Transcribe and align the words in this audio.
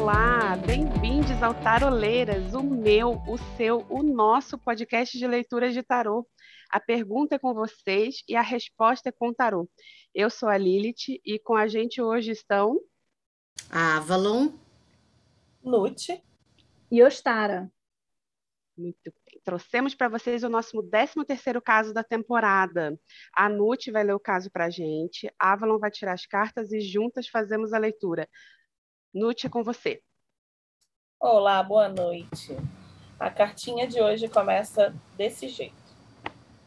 Olá, 0.00 0.54
bem-vindos 0.64 1.42
ao 1.42 1.52
Taroleiras, 1.52 2.54
o 2.54 2.62
meu, 2.62 3.20
o 3.26 3.36
seu, 3.56 3.84
o 3.90 4.00
nosso 4.00 4.56
podcast 4.56 5.18
de 5.18 5.26
leitura 5.26 5.72
de 5.72 5.82
tarô. 5.82 6.24
A 6.70 6.78
pergunta 6.78 7.34
é 7.34 7.38
com 7.38 7.52
vocês 7.52 8.22
e 8.28 8.36
a 8.36 8.40
resposta 8.40 9.08
é 9.08 9.12
com 9.12 9.34
tarô. 9.34 9.68
Eu 10.14 10.30
sou 10.30 10.48
a 10.48 10.56
Lilith 10.56 11.20
e 11.24 11.40
com 11.40 11.56
a 11.56 11.66
gente 11.66 12.00
hoje 12.00 12.30
estão 12.30 12.78
Avalon, 13.68 14.52
Nute 15.64 16.22
e 16.92 17.02
Ostara. 17.02 17.68
Muito 18.76 18.96
bem. 19.04 19.40
Trouxemos 19.44 19.96
para 19.96 20.08
vocês 20.08 20.44
o 20.44 20.48
nosso 20.48 20.80
13 20.80 21.24
terceiro 21.26 21.60
caso 21.60 21.92
da 21.92 22.04
temporada. 22.04 22.96
A 23.34 23.48
Nute 23.48 23.90
vai 23.90 24.04
ler 24.04 24.14
o 24.14 24.20
caso 24.20 24.48
para 24.48 24.66
a 24.66 24.70
gente, 24.70 25.28
Avalon 25.36 25.80
vai 25.80 25.90
tirar 25.90 26.12
as 26.12 26.24
cartas 26.24 26.70
e 26.70 26.80
juntas 26.80 27.26
fazemos 27.26 27.72
a 27.72 27.78
leitura. 27.78 28.28
Nute, 29.12 29.46
é 29.46 29.50
com 29.50 29.62
você. 29.62 30.02
Olá, 31.18 31.62
boa 31.62 31.88
noite. 31.88 32.54
A 33.18 33.30
cartinha 33.30 33.86
de 33.86 34.02
hoje 34.02 34.28
começa 34.28 34.94
desse 35.16 35.48
jeito. 35.48 35.74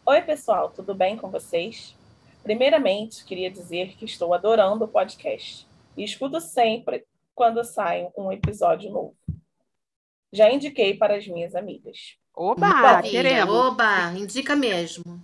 Oi, 0.03 0.21
pessoal, 0.23 0.71
tudo 0.71 0.95
bem 0.95 1.15
com 1.15 1.29
vocês? 1.29 1.95
Primeiramente, 2.41 3.23
queria 3.25 3.51
dizer 3.51 3.95
que 3.95 4.05
estou 4.05 4.33
adorando 4.33 4.85
o 4.85 4.87
podcast 4.87 5.67
e 5.95 6.03
escuto 6.03 6.41
sempre 6.41 7.05
quando 7.35 7.63
sai 7.63 8.09
um 8.17 8.31
episódio 8.31 8.91
novo. 8.91 9.15
Já 10.33 10.51
indiquei 10.51 10.95
para 10.95 11.17
as 11.17 11.27
minhas 11.27 11.53
amigas. 11.53 12.17
Oba, 12.33 13.03
queremos. 13.03 13.53
Oba, 13.53 14.13
indica 14.13 14.55
mesmo. 14.55 15.23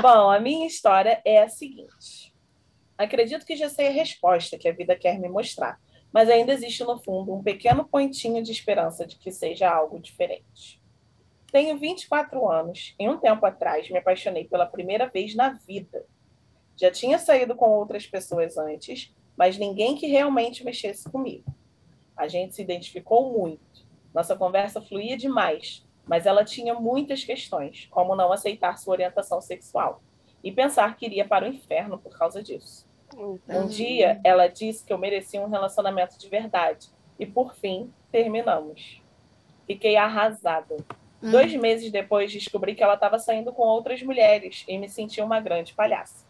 Bom, 0.00 0.30
a 0.30 0.38
minha 0.38 0.68
história 0.68 1.20
é 1.24 1.42
a 1.42 1.48
seguinte. 1.48 2.32
Acredito 2.96 3.44
que 3.44 3.56
já 3.56 3.68
sei 3.68 3.88
a 3.88 3.92
resposta 3.92 4.56
que 4.56 4.68
a 4.68 4.72
vida 4.72 4.94
quer 4.94 5.18
me 5.18 5.28
mostrar, 5.28 5.80
mas 6.12 6.28
ainda 6.28 6.52
existe 6.52 6.82
no 6.84 6.98
fundo 6.98 7.32
um 7.32 7.42
pequeno 7.42 7.84
pontinho 7.84 8.42
de 8.42 8.50
esperança 8.50 9.06
de 9.06 9.16
que 9.16 9.30
seja 9.30 9.70
algo 9.70 9.98
diferente. 9.98 10.80
Tenho 11.52 11.76
24 11.78 12.48
anos 12.48 12.94
e 12.98 13.08
um 13.08 13.18
tempo 13.18 13.44
atrás 13.44 13.88
me 13.90 13.98
apaixonei 13.98 14.44
pela 14.44 14.66
primeira 14.66 15.08
vez 15.08 15.34
na 15.34 15.50
vida. 15.50 16.06
Já 16.76 16.90
tinha 16.90 17.18
saído 17.18 17.54
com 17.54 17.70
outras 17.70 18.06
pessoas 18.06 18.56
antes, 18.56 19.12
mas 19.36 19.58
ninguém 19.58 19.96
que 19.96 20.06
realmente 20.06 20.64
mexesse 20.64 21.08
comigo. 21.08 21.52
A 22.16 22.28
gente 22.28 22.54
se 22.54 22.62
identificou 22.62 23.32
muito. 23.32 23.86
Nossa 24.14 24.36
conversa 24.36 24.80
fluía 24.80 25.16
demais, 25.16 25.86
mas 26.06 26.26
ela 26.26 26.44
tinha 26.44 26.74
muitas 26.74 27.24
questões, 27.24 27.86
como 27.90 28.16
não 28.16 28.32
aceitar 28.32 28.76
sua 28.78 28.94
orientação 28.94 29.40
sexual 29.40 30.02
e 30.42 30.50
pensar 30.50 30.96
que 30.96 31.06
iria 31.06 31.26
para 31.26 31.44
o 31.44 31.48
inferno 31.48 31.98
por 31.98 32.16
causa 32.18 32.42
disso. 32.42 32.89
Um 33.48 33.66
dia, 33.66 34.20
ela 34.24 34.46
disse 34.46 34.84
que 34.84 34.92
eu 34.92 34.98
merecia 34.98 35.40
um 35.40 35.48
relacionamento 35.48 36.18
de 36.18 36.28
verdade. 36.28 36.88
E, 37.18 37.26
por 37.26 37.54
fim, 37.54 37.92
terminamos. 38.10 39.02
Fiquei 39.66 39.96
arrasada. 39.96 40.76
Hum. 41.22 41.30
Dois 41.30 41.54
meses 41.54 41.90
depois, 41.90 42.32
descobri 42.32 42.74
que 42.74 42.82
ela 42.82 42.94
estava 42.94 43.18
saindo 43.18 43.52
com 43.52 43.62
outras 43.62 44.02
mulheres 44.02 44.64
e 44.66 44.78
me 44.78 44.88
senti 44.88 45.20
uma 45.20 45.40
grande 45.40 45.74
palhaça. 45.74 46.26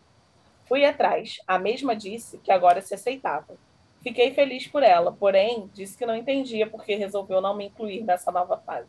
Fui 0.64 0.84
atrás. 0.84 1.38
A 1.46 1.58
mesma 1.58 1.96
disse 1.96 2.38
que 2.38 2.52
agora 2.52 2.80
se 2.80 2.94
aceitava. 2.94 3.56
Fiquei 4.02 4.32
feliz 4.32 4.66
por 4.66 4.82
ela, 4.82 5.12
porém, 5.12 5.70
disse 5.74 5.96
que 5.96 6.06
não 6.06 6.16
entendia 6.16 6.66
porque 6.66 6.94
resolveu 6.94 7.40
não 7.40 7.54
me 7.54 7.66
incluir 7.66 8.02
nessa 8.02 8.32
nova 8.32 8.56
fase. 8.56 8.88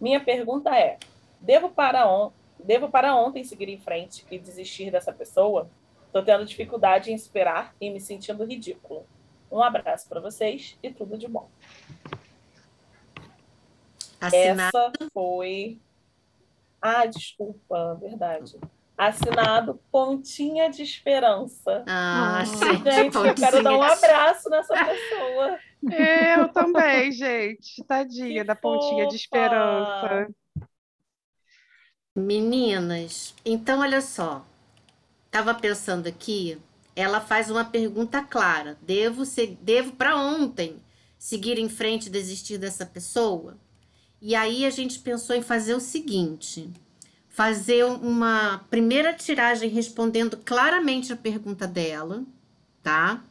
Minha 0.00 0.20
pergunta 0.20 0.76
é: 0.76 0.96
devo 1.40 1.68
para, 1.70 2.08
on 2.08 2.30
devo 2.58 2.88
para 2.88 3.14
ontem 3.14 3.42
seguir 3.44 3.68
em 3.68 3.78
frente 3.78 4.24
e 4.30 4.38
desistir 4.38 4.90
dessa 4.90 5.12
pessoa? 5.12 5.68
Tô 6.12 6.22
tendo 6.22 6.44
dificuldade 6.44 7.10
em 7.10 7.14
esperar 7.14 7.74
e 7.80 7.90
me 7.90 8.00
sentindo 8.00 8.44
ridículo. 8.44 9.06
Um 9.50 9.62
abraço 9.62 10.08
para 10.08 10.20
vocês 10.20 10.78
e 10.82 10.90
tudo 10.90 11.16
de 11.18 11.28
bom. 11.28 11.48
Assinado. 14.20 14.76
Essa 14.76 14.92
foi. 15.12 15.78
Ah, 16.80 17.06
desculpa, 17.06 17.94
verdade. 18.00 18.58
Assinado 18.96 19.80
Pontinha 19.92 20.68
de 20.70 20.82
Esperança. 20.82 21.84
Ah, 21.86 22.42
gente, 22.44 22.90
Gente, 22.90 23.16
eu 23.16 23.34
quero 23.34 23.62
dar 23.62 23.76
um 23.76 23.82
abraço 23.82 24.50
nessa 24.50 24.74
pessoa. 24.74 25.58
Eu 25.92 26.48
também, 26.48 27.12
gente. 27.12 27.84
Tadinha 27.84 28.40
Que 28.40 28.44
da 28.44 28.56
pontinha 28.56 29.06
de 29.06 29.12
fofa. 29.12 29.16
esperança. 29.16 30.28
Meninas, 32.16 33.32
então 33.44 33.78
olha 33.80 34.00
só. 34.00 34.44
Tava 35.30 35.54
pensando 35.54 36.06
aqui, 36.06 36.58
ela 36.96 37.20
faz 37.20 37.50
uma 37.50 37.64
pergunta 37.64 38.22
clara. 38.22 38.78
Devo 38.82 39.24
ser, 39.24 39.58
devo 39.60 39.92
para 39.92 40.16
ontem 40.16 40.76
seguir 41.18 41.58
em 41.58 41.68
frente 41.68 42.06
e 42.06 42.10
desistir 42.10 42.58
dessa 42.58 42.86
pessoa? 42.86 43.56
E 44.20 44.34
aí 44.34 44.64
a 44.64 44.70
gente 44.70 44.98
pensou 44.98 45.36
em 45.36 45.42
fazer 45.42 45.74
o 45.74 45.80
seguinte: 45.80 46.68
fazer 47.28 47.84
uma 47.84 48.64
primeira 48.70 49.12
tiragem 49.12 49.68
respondendo 49.70 50.36
claramente 50.38 51.12
a 51.12 51.16
pergunta 51.16 51.66
dela, 51.66 52.24
tá? 52.82 53.22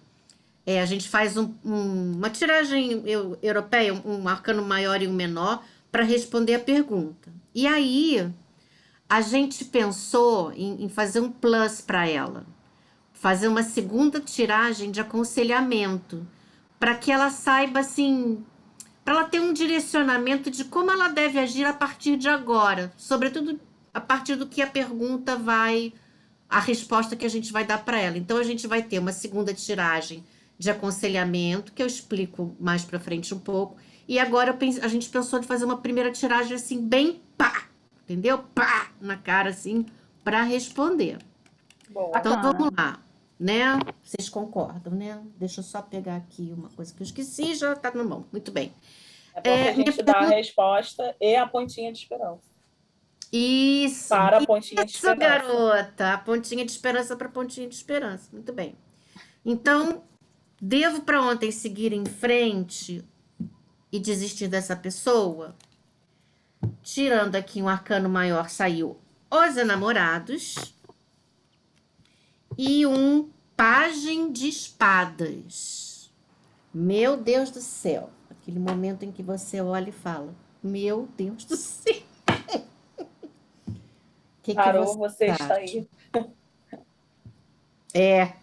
É, 0.65 0.81
a 0.81 0.85
gente 0.85 1.07
faz 1.09 1.35
um- 1.37 1.53
um- 1.63 2.13
uma 2.17 2.29
tiragem 2.29 3.01
eu- 3.05 3.37
europeia, 3.41 3.93
um 3.93 4.27
arcano 4.27 4.61
maior 4.63 5.01
e 5.01 5.07
um 5.07 5.13
menor, 5.13 5.63
para 5.91 6.03
responder 6.03 6.55
a 6.55 6.59
pergunta. 6.59 7.31
E 7.55 7.65
aí 7.65 8.29
a 9.09 9.21
gente 9.21 9.65
pensou 9.65 10.51
em, 10.53 10.83
em 10.83 10.89
fazer 10.89 11.19
um 11.19 11.31
plus 11.31 11.81
para 11.81 12.07
ela, 12.07 12.45
fazer 13.13 13.47
uma 13.47 13.63
segunda 13.63 14.19
tiragem 14.19 14.91
de 14.91 14.99
aconselhamento, 14.99 16.27
para 16.79 16.95
que 16.95 17.11
ela 17.11 17.29
saiba 17.29 17.79
assim, 17.79 18.43
para 19.03 19.15
ela 19.15 19.23
ter 19.23 19.39
um 19.39 19.53
direcionamento 19.53 20.51
de 20.51 20.65
como 20.65 20.91
ela 20.91 21.07
deve 21.07 21.39
agir 21.39 21.65
a 21.65 21.73
partir 21.73 22.17
de 22.17 22.27
agora, 22.27 22.91
sobretudo 22.97 23.59
a 23.93 24.01
partir 24.01 24.35
do 24.35 24.45
que 24.45 24.61
a 24.61 24.67
pergunta 24.67 25.35
vai, 25.35 25.93
a 26.49 26.59
resposta 26.59 27.15
que 27.15 27.25
a 27.25 27.29
gente 27.29 27.51
vai 27.51 27.65
dar 27.65 27.83
para 27.83 27.99
ela. 27.99 28.17
Então 28.17 28.37
a 28.37 28.43
gente 28.43 28.67
vai 28.67 28.83
ter 28.83 28.99
uma 28.99 29.11
segunda 29.11 29.53
tiragem 29.53 30.23
de 30.59 30.69
aconselhamento, 30.69 31.71
que 31.71 31.81
eu 31.81 31.87
explico 31.87 32.55
mais 32.59 32.83
para 32.83 32.99
frente 32.99 33.33
um 33.33 33.39
pouco. 33.39 33.77
E 34.07 34.19
agora 34.19 34.51
eu 34.51 34.57
pense- 34.57 34.81
a 34.81 34.87
gente 34.87 35.09
pensou 35.09 35.39
de 35.39 35.47
fazer 35.47 35.65
uma 35.65 35.77
primeira 35.77 36.11
tiragem 36.11 36.55
assim, 36.55 36.79
bem 36.81 37.21
pá, 37.37 37.66
entendeu? 38.07 38.39
Pá, 38.55 38.91
na 39.01 39.17
cara 39.17 39.49
assim, 39.49 39.85
para 40.23 40.43
responder. 40.43 41.17
Boa. 41.89 42.17
Então 42.17 42.35
Bacana. 42.35 42.41
vamos 42.53 42.73
lá, 42.77 42.99
né? 43.39 43.79
Vocês 44.03 44.29
concordam, 44.29 44.93
né? 44.93 45.21
Deixa 45.37 45.59
eu 45.59 45.63
só 45.63 45.81
pegar 45.81 46.15
aqui 46.15 46.53
uma 46.55 46.69
coisa 46.69 46.93
que 46.93 47.01
eu 47.01 47.05
esqueci, 47.05 47.55
já 47.55 47.75
tá 47.75 47.91
na 47.93 48.03
mão. 48.03 48.25
Muito 48.31 48.51
bem. 48.51 48.73
É 49.35 49.41
bom 49.41 49.49
É, 49.49 49.69
a 49.69 49.73
gente 49.73 49.91
minha 49.91 50.03
dá 50.03 50.11
a 50.11 50.15
pergunta- 50.15 50.35
resposta 50.37 51.15
e 51.21 51.35
a 51.35 51.45
pontinha 51.47 51.91
de 51.91 51.99
esperança. 51.99 52.41
Isso. 53.31 54.09
Para 54.09 54.37
a 54.37 54.45
pontinha 54.45 54.83
de 54.85 54.91
Isso, 54.91 55.05
esperança. 55.07 55.39
garota. 55.47 56.13
A 56.13 56.17
pontinha 56.17 56.65
de 56.65 56.71
esperança 56.71 57.15
para 57.15 57.27
pontinha 57.29 57.67
de 57.67 57.75
esperança. 57.75 58.29
Muito 58.31 58.53
bem. 58.53 58.75
Então, 59.45 60.03
devo 60.61 61.01
para 61.01 61.21
ontem 61.21 61.51
seguir 61.51 61.93
em 61.93 62.05
frente 62.05 63.03
e 63.91 63.99
desistir 63.99 64.47
dessa 64.47 64.75
pessoa? 64.75 65.55
Tirando 66.81 67.35
aqui 67.35 67.61
um 67.61 67.67
arcano 67.67 68.09
maior, 68.09 68.49
saiu 68.49 68.97
os 69.29 69.57
enamorados 69.57 70.73
e 72.57 72.85
um 72.85 73.29
pajem 73.55 74.31
de 74.31 74.47
espadas. 74.47 76.09
Meu 76.73 77.17
Deus 77.17 77.51
do 77.51 77.59
céu. 77.59 78.09
Aquele 78.29 78.59
momento 78.59 79.03
em 79.03 79.11
que 79.11 79.21
você 79.21 79.61
olha 79.61 79.89
e 79.89 79.93
fala: 79.93 80.33
Meu 80.63 81.07
Deus 81.17 81.45
do 81.45 81.55
céu. 81.55 81.95
Que 84.43 84.55
que 84.55 84.63
Tarô, 84.63 84.85
você 84.85 84.97
você 84.97 85.25
está 85.25 85.55
aí. 85.55 85.89
É, 87.93 88.33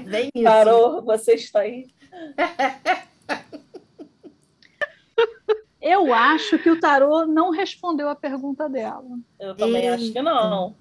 bem 0.00 0.30
isso. 0.34 0.44
Tarô, 0.44 1.00
você 1.02 1.34
está 1.34 1.60
aí. 1.60 1.94
Eu 5.80 6.12
acho 6.12 6.58
que 6.58 6.70
o 6.70 6.78
tarô 6.78 7.26
não 7.26 7.50
respondeu 7.50 8.08
a 8.08 8.14
pergunta 8.14 8.68
dela. 8.68 9.18
Eu 9.38 9.56
também 9.56 9.88
acho 9.88 10.12
que 10.12 10.20
não. 10.20 10.76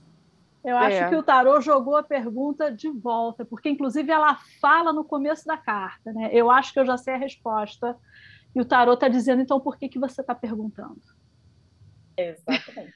Eu 0.63 0.78
É. 0.78 1.00
acho 1.00 1.10
que 1.10 1.16
o 1.16 1.24
tarô 1.24 1.62
jogou 1.62 1.96
a 1.96 2.04
pergunta 2.04 2.69
de 2.69 2.90
volta, 2.90 3.46
porque 3.46 3.69
inclusive 3.69 4.12
ela 4.12 4.38
fala 4.60 4.92
no 4.92 5.06
começo 5.06 5.46
da 5.46 5.56
carta, 5.57 6.12
né? 6.12 6.30
Eu 6.34 6.51
acho 6.51 6.74
que 6.74 6.80
eu 6.80 6.86
já 6.86 6.98
sei 6.98 7.13
a 7.13 7.18
resposta. 7.18 7.96
E 8.54 8.60
o 8.60 8.66
tarô 8.66 8.94
está 8.94 9.07
dizendo, 9.07 9.42
então, 9.42 9.60
por 9.60 9.78
que, 9.78 9.88
que 9.88 10.00
você 10.00 10.19
está 10.22 10.36
perguntando? 10.36 11.00
Exatamente. 12.18 12.94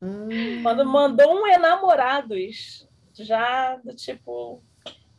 Hum, 0.00 0.62
Quando 0.62 0.84
mandou 0.86 1.42
um 1.42 1.46
enamorados, 1.46 2.86
já 3.14 3.76
do 3.76 3.94
tipo. 3.96 4.62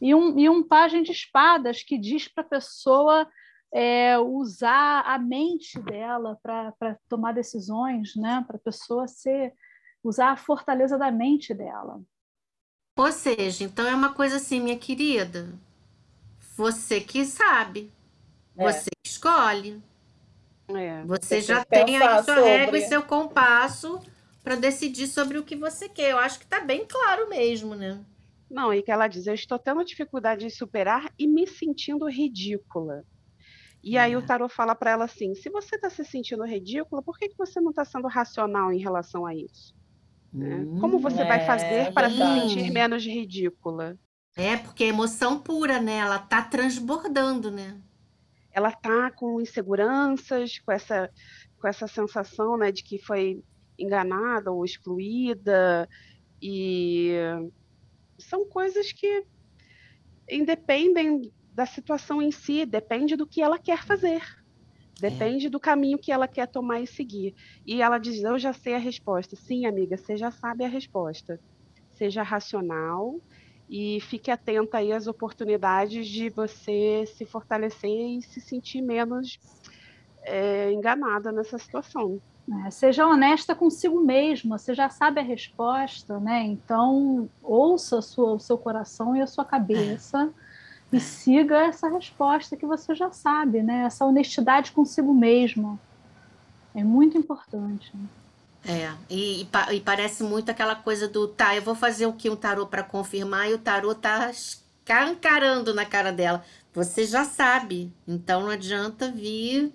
E 0.02 0.16
um, 0.16 0.40
e 0.40 0.48
um 0.48 0.64
pajem 0.64 1.04
de 1.04 1.12
espadas 1.12 1.84
que 1.84 1.98
diz 1.98 2.28
para 2.30 2.44
a 2.44 2.48
pessoa 2.48 3.28
é, 3.74 4.18
usar 4.18 5.02
a 5.06 5.18
mente 5.20 5.80
dela 5.80 6.38
para 6.42 6.98
tomar 7.08 7.34
decisões, 7.34 8.16
né? 8.16 8.44
Para 8.48 8.58
a 8.58 8.62
pessoa 8.62 9.08
ser 9.08 9.54
usar 10.04 10.32
a 10.32 10.38
fortaleza 10.38 10.98
da 10.98 11.12
mente 11.12 11.54
dela. 11.54 12.02
Ou 12.98 13.12
seja, 13.12 13.64
então 13.64 13.88
é 13.88 13.96
uma 13.96 14.14
coisa 14.14 14.38
assim, 14.38 14.60
minha 14.60 14.78
querida. 14.78 15.54
Você 16.56 17.00
que 17.00 17.26
sabe. 17.26 17.92
É. 18.58 18.64
Você 18.64 18.90
escolhe. 19.06 19.82
É. 20.68 21.04
Você 21.06 21.42
já 21.42 21.64
tem 21.64 21.98
a 21.98 22.24
sua 22.24 22.36
sobre... 22.36 22.44
régua 22.44 22.78
e 22.78 22.88
seu 22.88 23.02
compasso 23.02 24.00
para 24.44 24.56
decidir 24.56 25.08
sobre 25.08 25.38
o 25.38 25.44
que 25.44 25.56
você 25.56 25.88
quer. 25.88 26.12
Eu 26.12 26.20
acho 26.20 26.40
que 26.40 26.46
está 26.46 26.60
bem 26.60 26.86
claro 26.86 27.30
mesmo, 27.30 27.76
né? 27.76 28.04
Não, 28.50 28.74
e 28.74 28.82
que 28.82 28.92
ela 28.92 29.08
diz: 29.08 29.28
Eu 29.28 29.34
estou 29.34 29.60
tendo 29.60 29.84
dificuldade 29.86 30.46
em 30.46 30.50
superar 30.50 31.12
e 31.18 31.28
me 31.28 31.48
sentindo 31.48 32.10
ridícula. 32.10 33.06
E 33.84 33.98
aí 33.98 34.16
o 34.16 34.20
é. 34.20 34.22
tarot 34.22 34.54
fala 34.54 34.76
para 34.76 34.92
ela 34.92 35.06
assim: 35.06 35.34
se 35.36 35.50
você 35.50 35.76
está 35.76 35.90
se 35.90 36.04
sentindo 36.04 36.44
ridícula, 36.46 37.02
por 37.02 37.18
que, 37.18 37.30
que 37.30 37.38
você 37.38 37.62
não 37.62 37.70
está 37.70 37.86
sendo 37.86 38.08
racional 38.08 38.72
em 38.72 38.80
relação 38.80 39.26
a 39.26 39.34
isso? 39.34 39.74
Hum, 40.34 40.80
Como 40.80 41.00
você 41.00 41.22
é, 41.22 41.26
vai 41.26 41.46
fazer 41.46 41.94
para 41.94 42.10
se 42.10 42.18
sentir 42.18 42.72
menos 42.72 43.04
ridícula? 43.06 43.98
É, 44.36 44.58
porque 44.58 44.84
é 44.84 44.88
emoção 44.88 45.40
pura, 45.40 45.82
né? 45.82 45.98
Ela 45.98 46.20
tá 46.20 46.42
transbordando, 46.42 47.50
né? 47.50 47.82
Ela 48.52 48.72
tá 48.72 49.12
com 49.12 49.42
inseguranças, 49.42 50.60
com 50.60 50.72
essa, 50.72 51.10
com 51.60 51.68
essa 51.68 51.88
sensação, 51.88 52.58
né, 52.58 52.72
de 52.72 52.84
que 52.84 53.00
foi 53.00 53.44
enganada 53.78 54.52
ou 54.52 54.66
excluída 54.66 55.88
e 56.42 57.14
são 58.18 58.46
coisas 58.48 58.92
que 58.92 59.24
independem 60.30 61.32
da 61.60 61.66
situação 61.66 62.22
em 62.22 62.32
si, 62.32 62.66
depende 62.66 63.18
do 63.18 63.28
que 63.28 63.42
ela 63.42 63.60
quer 63.60 63.84
fazer. 63.84 64.24
Depende 64.98 65.48
é. 65.48 65.50
do 65.50 65.60
caminho 65.60 66.00
que 66.00 66.10
ela 66.10 66.26
quer 66.26 66.48
tomar 66.48 66.80
e 66.80 66.88
seguir. 66.88 67.36
E 67.66 67.82
ela 67.82 67.98
diz: 67.98 68.24
Eu 68.24 68.40
já 68.40 68.54
sei 68.54 68.76
a 68.76 68.78
resposta. 68.78 69.36
Sim, 69.36 69.66
amiga, 69.66 69.98
você 69.98 70.16
já 70.16 70.32
sabe 70.32 70.64
a 70.64 70.70
resposta. 70.70 71.38
Seja 71.92 72.24
racional 72.24 73.20
e 73.70 74.00
fique 74.00 74.32
atenta 74.32 74.78
aí 74.78 74.94
às 74.94 75.06
oportunidades 75.06 76.08
de 76.08 76.30
você 76.30 77.04
se 77.06 77.26
fortalecer 77.26 77.92
e 77.92 78.22
se 78.22 78.40
sentir 78.40 78.82
menos 78.82 79.38
é, 80.24 80.72
enganada 80.72 81.30
nessa 81.30 81.58
situação. 81.58 82.22
É, 82.66 82.72
seja 82.72 83.06
honesta 83.06 83.54
consigo 83.54 84.00
mesma, 84.00 84.58
você 84.58 84.74
já 84.74 84.90
sabe 84.90 85.20
a 85.20 85.24
resposta, 85.24 86.20
né? 86.22 86.42
Então, 86.46 87.30
ouça 87.44 88.02
sua, 88.02 88.34
o 88.34 88.40
seu 88.40 88.58
coração 88.58 89.14
e 89.14 89.22
a 89.22 89.28
sua 89.28 89.44
cabeça 89.44 90.34
é. 90.46 90.49
e 90.92 91.00
siga 91.00 91.58
essa 91.66 91.88
resposta 91.88 92.58
que 92.58 92.66
você 92.66 92.96
já 92.96 93.12
sabe, 93.12 93.62
né? 93.62 93.84
Essa 93.86 94.06
honestidade 94.06 94.72
consigo 94.72 95.14
mesmo. 95.14 95.80
É 96.74 96.84
muito 96.84 97.18
importante. 97.18 97.94
É, 98.66 98.92
e, 99.10 99.44
e, 99.44 99.76
e, 99.76 99.82
parece 99.82 100.24
muito 100.24 100.50
aquela 100.50 100.76
coisa 100.76 101.08
do 101.08 101.28
tá, 101.28 101.56
eu 101.56 101.62
vou 101.62 101.76
fazer 101.76 102.06
o 102.08 102.14
que 102.14 102.30
um 102.30 102.36
tarô 102.36 102.68
para 102.68 102.84
confirmar 102.84 103.50
e 103.50 103.54
o 103.54 103.58
tarô 103.58 103.96
tá 103.96 104.32
encarando 105.10 105.74
na 105.74 105.86
cara 105.86 106.12
dela. 106.12 106.44
Você 106.74 107.06
já 107.06 107.24
sabe, 107.24 107.94
então 108.08 108.42
não 108.42 108.50
adianta 108.50 109.12
vir, 109.12 109.72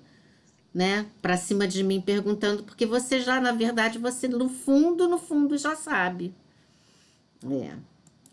né, 0.72 1.06
para 1.22 1.36
cima 1.36 1.66
de 1.66 1.82
mim 1.82 2.00
perguntando, 2.00 2.62
porque 2.64 2.84
você 2.84 3.20
já, 3.20 3.40
na 3.40 3.52
verdade, 3.52 3.98
você 3.98 4.28
no 4.28 4.48
fundo, 4.48 5.08
no 5.08 5.18
fundo 5.18 5.56
já 5.56 5.76
sabe. 5.76 6.34
É, 7.48 7.74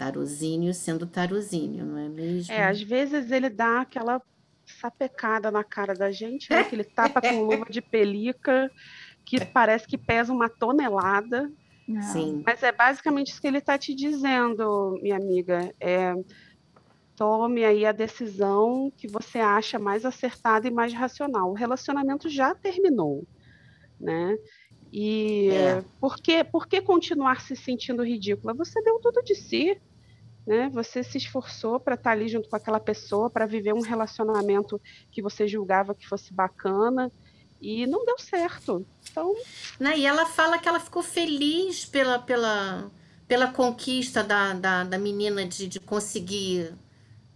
tarozinho 0.01 0.73
sendo 0.73 1.05
tarozinho, 1.05 1.85
não 1.85 1.97
é 1.99 2.09
mesmo? 2.09 2.51
É, 2.51 2.63
às 2.63 2.81
vezes 2.81 3.29
ele 3.29 3.51
dá 3.51 3.81
aquela 3.81 4.19
sapecada 4.65 5.51
na 5.51 5.63
cara 5.63 5.93
da 5.93 6.11
gente, 6.11 6.49
né, 6.49 6.61
aquele 6.61 6.83
tapa 6.83 7.21
com 7.21 7.43
luva 7.45 7.65
de 7.69 7.81
pelica 7.81 8.71
que 9.23 9.45
parece 9.45 9.85
que 9.85 9.99
pesa 9.99 10.33
uma 10.33 10.49
tonelada. 10.49 11.51
Sim. 12.11 12.41
Mas 12.43 12.63
é 12.63 12.71
basicamente 12.71 13.27
isso 13.27 13.41
que 13.41 13.47
ele 13.47 13.59
está 13.59 13.77
te 13.77 13.93
dizendo, 13.93 14.97
minha 15.03 15.17
amiga. 15.17 15.71
É, 15.79 16.15
tome 17.15 17.63
aí 17.63 17.85
a 17.85 17.91
decisão 17.91 18.91
que 18.97 19.07
você 19.07 19.37
acha 19.37 19.77
mais 19.77 20.03
acertada 20.03 20.67
e 20.67 20.71
mais 20.71 20.93
racional. 20.93 21.51
O 21.51 21.55
relacionamento 21.55 22.27
já 22.27 22.55
terminou, 22.55 23.23
né? 23.99 24.35
E 24.91 25.49
é. 25.49 25.83
por, 25.99 26.17
que, 26.17 26.43
por 26.43 26.67
que 26.67 26.81
continuar 26.81 27.41
se 27.41 27.55
sentindo 27.55 28.03
ridícula? 28.03 28.53
Você 28.53 28.81
deu 28.81 28.99
tudo 28.99 29.21
de 29.23 29.35
si, 29.35 29.79
né? 30.51 30.69
Você 30.73 31.01
se 31.01 31.17
esforçou 31.17 31.79
para 31.79 31.95
estar 31.95 32.09
tá 32.09 32.11
ali 32.11 32.27
junto 32.27 32.49
com 32.49 32.55
aquela 32.57 32.79
pessoa, 32.79 33.29
para 33.29 33.45
viver 33.45 33.73
um 33.73 33.79
relacionamento 33.79 34.79
que 35.09 35.21
você 35.21 35.47
julgava 35.47 35.95
que 35.95 36.05
fosse 36.05 36.33
bacana 36.33 37.09
e 37.61 37.87
não 37.87 38.05
deu 38.05 38.19
certo. 38.19 38.85
Então. 39.09 39.33
Né? 39.79 39.99
E 39.99 40.05
ela 40.05 40.25
fala 40.25 40.59
que 40.59 40.67
ela 40.67 40.79
ficou 40.79 41.01
feliz 41.01 41.85
pela, 41.85 42.19
pela, 42.19 42.91
pela 43.29 43.47
conquista 43.47 44.21
da, 44.21 44.53
da, 44.53 44.83
da 44.83 44.97
menina 44.97 45.45
de, 45.45 45.67
de 45.67 45.79
conseguir 45.79 46.73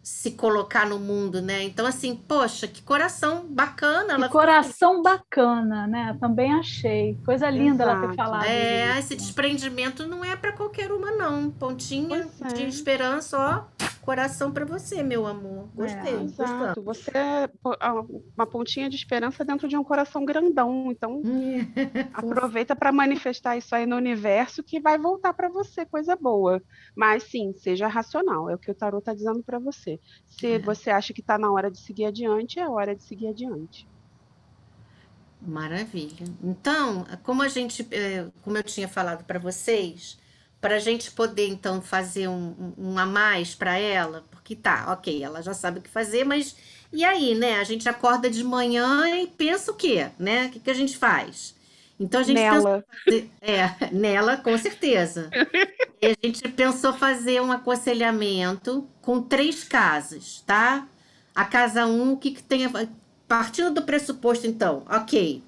se 0.06 0.32
colocar 0.34 0.86
no 0.86 1.00
mundo, 1.00 1.42
né? 1.42 1.64
Então, 1.64 1.84
assim, 1.84 2.16
poxa, 2.16 2.68
que 2.68 2.84
coração 2.84 3.48
bacana. 3.50 4.14
Ela 4.14 4.28
que 4.28 4.32
coração 4.32 5.02
bacana, 5.02 5.88
né? 5.88 6.16
Também 6.20 6.54
achei. 6.54 7.18
Coisa 7.26 7.50
linda 7.50 7.84
Exato. 7.84 7.90
ela 7.90 8.08
ter 8.10 8.16
falado. 8.16 8.46
É, 8.46 8.92
isso. 8.92 9.00
esse 9.00 9.16
desprendimento 9.16 10.06
não 10.06 10.24
é 10.24 10.36
para 10.36 10.52
qualquer 10.52 10.92
uma, 10.92 11.10
não. 11.10 11.50
Pontinha 11.50 12.30
é. 12.40 12.54
de 12.54 12.68
esperança, 12.68 13.36
ó 13.36 13.86
coração 14.06 14.52
para 14.52 14.64
você, 14.64 15.02
meu 15.02 15.26
amor. 15.26 15.68
Gostei. 15.74 16.14
É, 16.14 16.22
exato. 16.22 16.82
Você 16.84 17.12
é 17.12 17.50
uma 18.38 18.46
pontinha 18.46 18.90
de 18.90 18.96
esperança 18.96 19.44
dentro 19.44 19.68
de 19.68 19.76
um 19.76 19.84
coração 19.84 20.24
grandão. 20.24 20.92
Então, 20.92 21.22
aproveita 22.14 22.76
para 22.76 22.92
manifestar 22.92 23.58
isso 23.58 23.76
aí 23.76 23.86
no 23.86 23.96
universo 23.96 24.64
que 24.64 24.80
vai 24.80 24.98
voltar 24.98 25.34
para 25.34 25.50
você, 25.50 25.86
coisa 25.86 26.16
boa. 26.16 26.62
Mas 26.96 27.24
sim, 27.24 27.54
seja 27.54 27.88
racional. 27.88 28.50
É 28.50 28.56
o 28.56 28.60
que 28.60 28.72
o 28.72 28.76
tarot 28.76 29.00
está 29.00 29.14
dizendo 29.14 29.44
para 29.44 29.58
você. 29.58 30.00
Se 30.30 30.54
é. 30.54 30.60
você 30.60 30.92
acha 30.92 31.12
que 31.12 31.22
está 31.22 31.38
na 31.38 31.52
hora 31.52 31.72
de 31.72 31.80
seguir 31.80 32.06
adiante, 32.06 32.60
é 32.60 32.70
hora 32.70 32.96
de 32.96 33.04
seguir 33.04 33.28
adiante. 33.28 33.88
Maravilha. 35.42 36.26
Então, 36.44 37.06
como 37.24 37.42
a 37.42 37.48
gente, 37.48 37.88
é, 37.92 38.28
como 38.42 38.58
eu 38.58 38.64
tinha 38.64 38.88
falado 38.88 39.24
para 39.26 39.38
vocês, 39.38 40.18
para 40.66 40.78
a 40.78 40.80
gente 40.80 41.12
poder 41.12 41.48
então 41.48 41.80
fazer 41.80 42.28
um, 42.28 42.74
um 42.76 42.98
a 42.98 43.06
mais 43.06 43.54
para 43.54 43.78
ela, 43.78 44.26
porque 44.32 44.56
tá, 44.56 44.92
ok, 44.92 45.24
ela 45.24 45.40
já 45.40 45.54
sabe 45.54 45.78
o 45.78 45.82
que 45.82 45.88
fazer, 45.88 46.24
mas 46.24 46.56
e 46.92 47.06
aí, 47.06 47.36
né? 47.36 47.60
A 47.60 47.64
gente 47.64 47.88
acorda 47.88 48.32
de 48.32 48.44
manhã 48.44 49.08
e 49.22 49.28
pensa 49.28 49.72
o 49.72 49.76
quê, 49.76 50.10
né? 50.18 50.48
O 50.48 50.50
que, 50.50 50.60
que 50.60 50.72
a 50.72 50.74
gente 50.74 50.98
faz? 50.98 51.54
Então 52.00 52.20
a 52.20 52.24
gente 52.24 52.38
nela. 52.38 52.84
Fazer, 53.06 53.30
é, 53.42 53.70
nela, 53.94 54.38
com 54.38 54.58
certeza. 54.58 55.30
e 56.02 56.08
a 56.08 56.16
gente 56.24 56.50
pensou 56.50 56.94
fazer 56.94 57.40
um 57.44 57.52
aconselhamento 57.52 58.90
com 59.04 59.22
três 59.22 59.64
casas, 59.64 60.44
tá? 60.48 60.88
A 61.36 61.46
casa 61.46 61.86
1, 61.86 61.92
um, 61.92 62.14
o 62.14 62.18
que, 62.18 62.32
que 62.32 62.42
tem. 62.42 62.66
A... 62.66 62.72
Partindo 63.28 63.72
do 63.72 63.84
pressuposto, 63.84 64.48
então, 64.48 64.84
ok, 64.90 65.44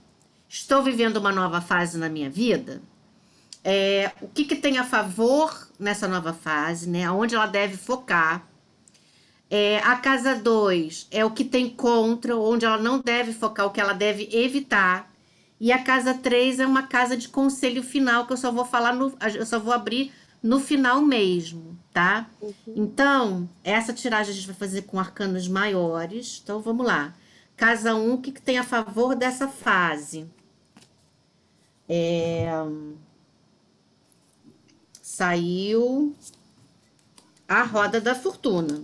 estou 0.47 0.83
vivendo 0.83 1.17
uma 1.17 1.31
nova 1.31 1.59
fase 1.59 1.97
na 1.97 2.07
minha 2.07 2.29
vida 2.29 2.83
é, 3.69 4.13
o 4.21 4.29
que, 4.29 4.45
que 4.45 4.55
tem 4.55 4.77
a 4.77 4.83
favor 4.85 5.67
nessa 5.77 6.07
nova 6.07 6.31
fase, 6.31 6.89
né? 6.89 7.11
Onde 7.11 7.35
ela 7.35 7.47
deve 7.47 7.75
focar. 7.75 8.47
É, 9.49 9.79
a 9.79 9.97
casa 9.97 10.35
2 10.35 11.09
é 11.11 11.25
o 11.25 11.31
que 11.31 11.43
tem 11.43 11.69
contra, 11.69 12.37
onde 12.37 12.65
ela 12.65 12.77
não 12.77 13.01
deve 13.01 13.33
focar, 13.33 13.65
o 13.65 13.71
que 13.71 13.81
ela 13.81 13.91
deve 13.91 14.29
evitar. 14.31 15.11
E 15.59 15.73
a 15.73 15.83
casa 15.83 16.13
3 16.13 16.61
é 16.61 16.65
uma 16.65 16.83
casa 16.83 17.17
de 17.17 17.27
conselho 17.27 17.83
final, 17.83 18.25
que 18.25 18.31
eu 18.31 18.37
só 18.37 18.53
vou 18.53 18.63
falar 18.63 18.93
no. 18.93 19.13
Eu 19.35 19.45
só 19.45 19.59
vou 19.59 19.73
abrir 19.73 20.13
no 20.41 20.61
final 20.61 21.01
mesmo, 21.01 21.77
tá? 21.91 22.25
Uhum. 22.41 22.53
Então, 22.67 23.49
essa 23.65 23.91
tiragem 23.91 24.31
a 24.31 24.35
gente 24.35 24.47
vai 24.47 24.55
fazer 24.55 24.83
com 24.83 24.97
arcanos 24.97 25.45
maiores. 25.49 26.39
Então, 26.41 26.61
vamos 26.61 26.85
lá. 26.85 27.13
Casa 27.57 27.93
1, 27.93 27.99
um, 27.99 28.13
o 28.13 28.21
que, 28.21 28.31
que 28.31 28.41
tem 28.41 28.57
a 28.57 28.63
favor 28.63 29.13
dessa 29.13 29.49
fase? 29.49 30.25
É 31.89 32.49
saiu 35.17 36.15
a 37.47 37.63
roda 37.63 37.99
da 37.99 38.13
fortuna. 38.13 38.83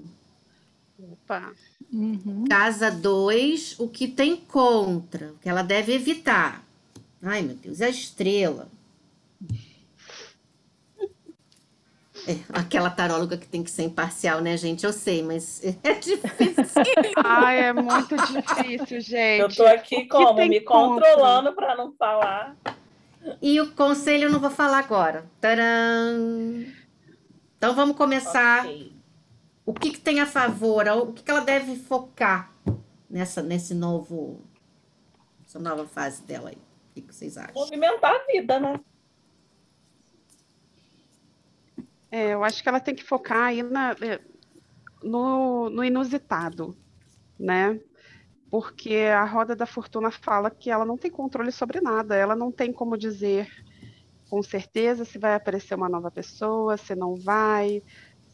Opa. 0.98 1.52
Uhum. 1.92 2.46
Casa 2.50 2.90
2, 2.90 3.80
o 3.80 3.88
que 3.88 4.08
tem 4.08 4.36
contra, 4.36 5.28
o 5.28 5.38
que 5.38 5.48
ela 5.48 5.62
deve 5.62 5.94
evitar. 5.94 6.64
Ai, 7.22 7.44
meu 7.44 7.56
Deus, 7.56 7.82
é 7.82 7.86
a 7.86 7.90
estrela. 7.90 8.68
É, 12.26 12.40
aquela 12.54 12.90
taróloga 12.90 13.38
que 13.38 13.46
tem 13.46 13.62
que 13.62 13.70
ser 13.70 13.84
imparcial, 13.84 14.42
né, 14.42 14.58
gente? 14.58 14.86
Eu 14.86 14.94
sei, 14.94 15.22
mas 15.22 15.62
é 15.84 15.94
difícil. 15.94 16.82
Ai, 17.24 17.66
é 17.66 17.74
muito 17.74 18.16
difícil, 18.16 19.02
gente. 19.02 19.42
Eu 19.42 19.54
tô 19.54 19.66
aqui 19.66 20.08
como? 20.08 20.34
Me 20.48 20.62
controlando 20.62 21.54
para 21.54 21.76
não 21.76 21.94
falar. 21.94 22.56
E 23.44 23.60
o 23.60 23.74
conselho 23.74 24.24
eu 24.24 24.32
não 24.32 24.40
vou 24.40 24.50
falar 24.50 24.80
agora. 24.80 25.30
Tcharam! 25.42 26.66
Então 27.58 27.76
vamos 27.76 27.98
começar. 27.98 28.64
Okay. 28.66 28.94
O 29.66 29.74
que, 29.74 29.92
que 29.92 30.00
tem 30.00 30.22
a 30.22 30.26
favor? 30.26 30.88
O 30.88 31.12
que, 31.12 31.24
que 31.24 31.30
ela 31.30 31.42
deve 31.42 31.76
focar 31.76 32.54
nessa, 33.10 33.42
nesse 33.42 33.74
novo, 33.74 34.40
essa 35.46 35.60
nova 35.60 35.86
fase 35.86 36.22
dela 36.22 36.52
aí? 36.52 36.56
O 36.56 36.94
que, 36.94 37.02
que 37.02 37.14
vocês 37.14 37.38
acham? 37.38 37.54
Movimentar 37.54 38.16
a 38.16 38.26
vida, 38.32 38.62
né? 38.62 38.80
É, 42.10 42.34
eu 42.34 42.46
acho 42.46 42.64
que 42.64 42.70
ela 42.70 42.80
tem 42.80 42.96
que 42.96 43.04
focar 43.04 43.48
aí 43.48 43.62
na, 43.62 43.94
no, 45.04 45.70
no 45.70 45.84
inusitado, 45.84 46.78
né? 47.38 47.78
Porque 48.54 48.98
a 48.98 49.26
roda 49.26 49.56
da 49.56 49.66
fortuna 49.66 50.12
fala 50.12 50.52
que 50.52 50.70
ela 50.70 50.86
não 50.86 50.96
tem 50.96 51.10
controle 51.10 51.52
sobre 51.52 51.82
nada, 51.82 52.16
ela 52.16 52.36
não 52.36 52.52
tem 52.52 52.72
como 52.72 52.96
dizer 52.96 53.50
com 54.30 54.44
certeza 54.44 55.04
se 55.04 55.18
vai 55.18 55.34
aparecer 55.34 55.74
uma 55.74 55.90
nova 55.90 56.12
pessoa, 56.12 56.78
se 56.78 56.94
não 56.94 57.16
vai, 57.16 57.82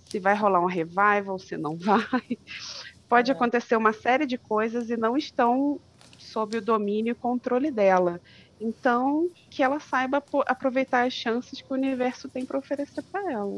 se 0.03 0.19
vai 0.19 0.35
rolar 0.35 0.59
um 0.59 0.65
revival, 0.65 1.39
se 1.39 1.55
não 1.55 1.77
vai. 1.79 2.37
Pode 3.07 3.31
é. 3.31 3.33
acontecer 3.33 3.77
uma 3.77 3.93
série 3.93 4.25
de 4.25 4.37
coisas 4.37 4.89
e 4.89 4.97
não 4.97 5.15
estão 5.15 5.79
sob 6.17 6.57
o 6.57 6.61
domínio 6.61 7.13
e 7.13 7.15
controle 7.15 7.71
dela. 7.71 8.19
Então, 8.59 9.29
que 9.49 9.63
ela 9.63 9.79
saiba 9.79 10.21
aproveitar 10.47 11.07
as 11.07 11.13
chances 11.13 11.61
que 11.61 11.71
o 11.71 11.77
universo 11.77 12.27
tem 12.27 12.45
para 12.45 12.59
oferecer 12.59 13.03
para 13.03 13.31
ela. 13.31 13.55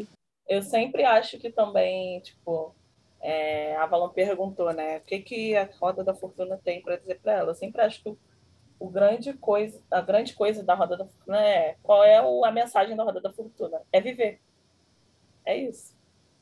Eu 0.48 0.62
sempre 0.62 1.04
acho 1.04 1.40
que 1.40 1.52
também, 1.52 2.20
tipo, 2.20 2.76
é, 3.22 3.76
a 3.76 3.84
Avalon 3.84 4.10
perguntou, 4.10 4.74
né, 4.74 4.98
o 4.98 5.02
que, 5.02 5.20
que 5.20 5.56
a 5.56 5.70
Roda 5.80 6.04
da 6.04 6.14
Fortuna 6.14 6.60
tem 6.64 6.82
para 6.82 6.98
dizer 6.98 7.20
para 7.22 7.34
ela. 7.34 7.52
Eu 7.52 7.56
sempre 7.56 7.82
acho 7.82 8.02
que 8.02 8.10
o, 8.10 8.18
o, 8.80 8.90
grande 8.90 9.34
coisa, 9.34 9.80
a 9.92 10.02
grande 10.02 10.34
coisa 10.34 10.64
da 10.64 10.74
Roda 10.74 10.98
da 10.98 11.06
Fortuna 11.06 11.40
é 11.40 11.76
qual 11.84 12.04
é 12.04 12.22
o, 12.22 12.44
a 12.44 12.52
mensagem 12.52 12.96
da 12.96 13.04
Roda 13.04 13.22
da 13.22 13.32
Fortuna? 13.32 13.82
É 13.92 14.02
viver. 14.02 14.42
É 15.46 15.56
isso. 15.56 15.96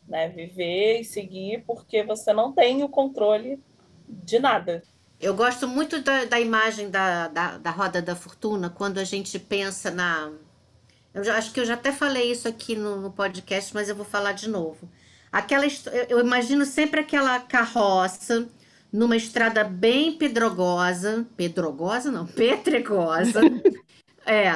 Né? 0.08 0.30
Viver 0.30 1.02
e 1.02 1.04
seguir 1.04 1.64
porque 1.68 2.02
você 2.04 2.32
não 2.32 2.54
tem 2.54 2.82
o 2.82 2.90
controle 2.90 3.62
de 4.08 4.40
nada. 4.40 4.82
Eu 5.20 5.36
gosto 5.36 5.68
muito 5.68 6.02
da, 6.02 6.24
da 6.24 6.40
imagem 6.40 6.90
da, 6.90 7.28
da, 7.28 7.58
da, 7.58 7.72
roda 7.72 8.02
da 8.02 8.16
fortuna 8.16 8.70
quando 8.70 9.00
a 9.00 9.04
gente 9.04 9.38
pensa 9.38 9.92
na. 9.92 10.32
Eu 11.14 11.26
já, 11.26 11.38
acho 11.38 11.52
que 11.52 11.60
eu 11.60 11.66
já 11.66 11.74
até 11.74 11.92
falei 11.92 12.32
isso 12.32 12.48
aqui 12.48 12.74
no, 12.74 13.02
no 13.02 13.12
podcast, 13.12 13.74
mas 13.74 13.90
eu 13.90 13.96
vou 13.96 14.06
falar 14.06 14.32
de 14.32 14.48
novo. 14.48 14.90
Aquela, 15.32 15.66
eu 16.08 16.20
imagino 16.20 16.66
sempre 16.66 17.02
aquela 17.02 17.40
carroça 17.40 18.48
numa 18.92 19.16
estrada 19.16 19.64
bem 19.64 20.14
pedrogosa, 20.14 21.26
pedrogosa 21.38 22.12
não, 22.12 22.26
pedregosa. 22.28 23.40
é. 24.26 24.50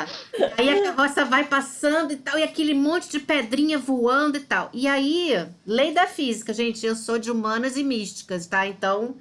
Aí 0.57 0.69
a 0.69 0.83
carroça 0.83 1.23
vai 1.25 1.45
passando 1.45 2.13
e 2.13 2.17
tal, 2.17 2.37
e 2.39 2.43
aquele 2.43 2.73
monte 2.73 3.09
de 3.09 3.19
pedrinha 3.19 3.77
voando 3.77 4.37
e 4.37 4.41
tal. 4.41 4.69
E 4.73 4.87
aí, 4.87 5.47
lei 5.65 5.93
da 5.93 6.07
física, 6.07 6.53
gente, 6.53 6.85
eu 6.85 6.95
sou 6.95 7.19
de 7.19 7.29
humanas 7.29 7.77
e 7.77 7.83
místicas, 7.83 8.47
tá? 8.47 8.67
Então, 8.67 9.15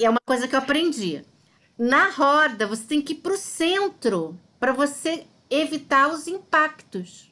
é 0.00 0.08
uma 0.08 0.20
coisa 0.26 0.46
que 0.46 0.54
eu 0.54 0.58
aprendi. 0.58 1.24
Na 1.78 2.10
roda, 2.10 2.66
você 2.66 2.84
tem 2.84 3.02
que 3.02 3.14
ir 3.14 3.16
para 3.16 3.32
o 3.32 3.36
centro 3.38 4.38
para 4.60 4.72
você 4.72 5.26
evitar 5.50 6.08
os 6.10 6.26
impactos. 6.28 7.31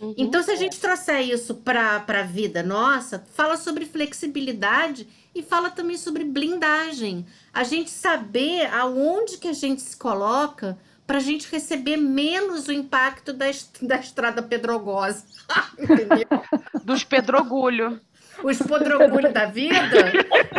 Uhum, 0.00 0.14
então, 0.16 0.42
se 0.42 0.50
a 0.50 0.56
gente 0.56 0.78
trouxer 0.78 1.20
isso 1.20 1.54
para 1.54 2.04
a 2.06 2.22
vida 2.22 2.62
nossa, 2.62 3.24
fala 3.34 3.56
sobre 3.56 3.86
flexibilidade 3.86 5.06
e 5.34 5.42
fala 5.42 5.70
também 5.70 5.96
sobre 5.96 6.24
blindagem. 6.24 7.26
A 7.52 7.64
gente 7.64 7.90
saber 7.90 8.66
aonde 8.72 9.38
que 9.38 9.48
a 9.48 9.52
gente 9.52 9.82
se 9.82 9.96
coloca 9.96 10.78
para 11.06 11.18
a 11.18 11.20
gente 11.20 11.50
receber 11.50 11.96
menos 11.96 12.68
o 12.68 12.72
impacto 12.72 13.32
da, 13.32 13.46
da 13.82 13.96
estrada 13.96 14.42
pedrogosa. 14.42 15.24
Dos 16.84 17.04
pedrogulho 17.04 18.00
os 18.42 18.58
podrogulhos 18.58 19.32
da 19.32 19.46
vida, 19.46 20.12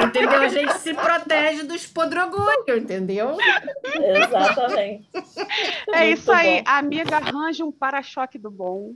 entendeu? 0.06 0.42
A 0.42 0.48
gente 0.48 0.74
se 0.80 0.94
protege 0.94 1.64
dos 1.64 1.86
podrogulhos, 1.86 2.68
entendeu? 2.70 3.38
Exatamente. 3.94 5.08
É 5.94 6.06
Muito 6.06 6.20
isso 6.20 6.32
aí. 6.32 6.64
Bom. 6.64 6.72
Amiga, 6.72 7.18
arranja 7.18 7.66
um 7.66 7.72
para-choque 7.72 8.38
do 8.38 8.50
bom. 8.50 8.94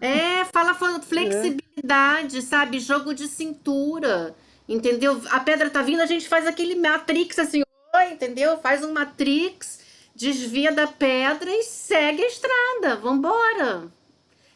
É, 0.00 0.44
fala 0.46 0.74
flexibilidade, 1.00 2.38
é. 2.38 2.40
sabe? 2.40 2.80
Jogo 2.80 3.14
de 3.14 3.28
cintura, 3.28 4.34
entendeu? 4.68 5.20
A 5.30 5.40
pedra 5.40 5.68
tá 5.68 5.82
vindo, 5.82 6.00
a 6.00 6.06
gente 6.06 6.28
faz 6.28 6.46
aquele 6.46 6.74
matrix 6.74 7.38
assim, 7.38 7.62
oi, 7.94 8.12
entendeu? 8.12 8.58
Faz 8.58 8.84
um 8.84 8.92
matrix, 8.92 9.80
desvia 10.14 10.72
da 10.72 10.86
pedra 10.86 11.50
e 11.50 11.62
segue 11.64 12.22
a 12.22 12.28
estrada. 12.28 12.96
Vambora. 12.96 13.88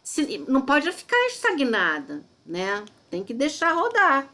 Se, 0.03 0.45
não 0.49 0.63
pode 0.63 0.91
ficar 0.93 1.17
estagnada, 1.27 2.23
né? 2.45 2.85
tem 3.15 3.23
que 3.23 3.33
deixar 3.33 3.73
rodar. 3.73 4.27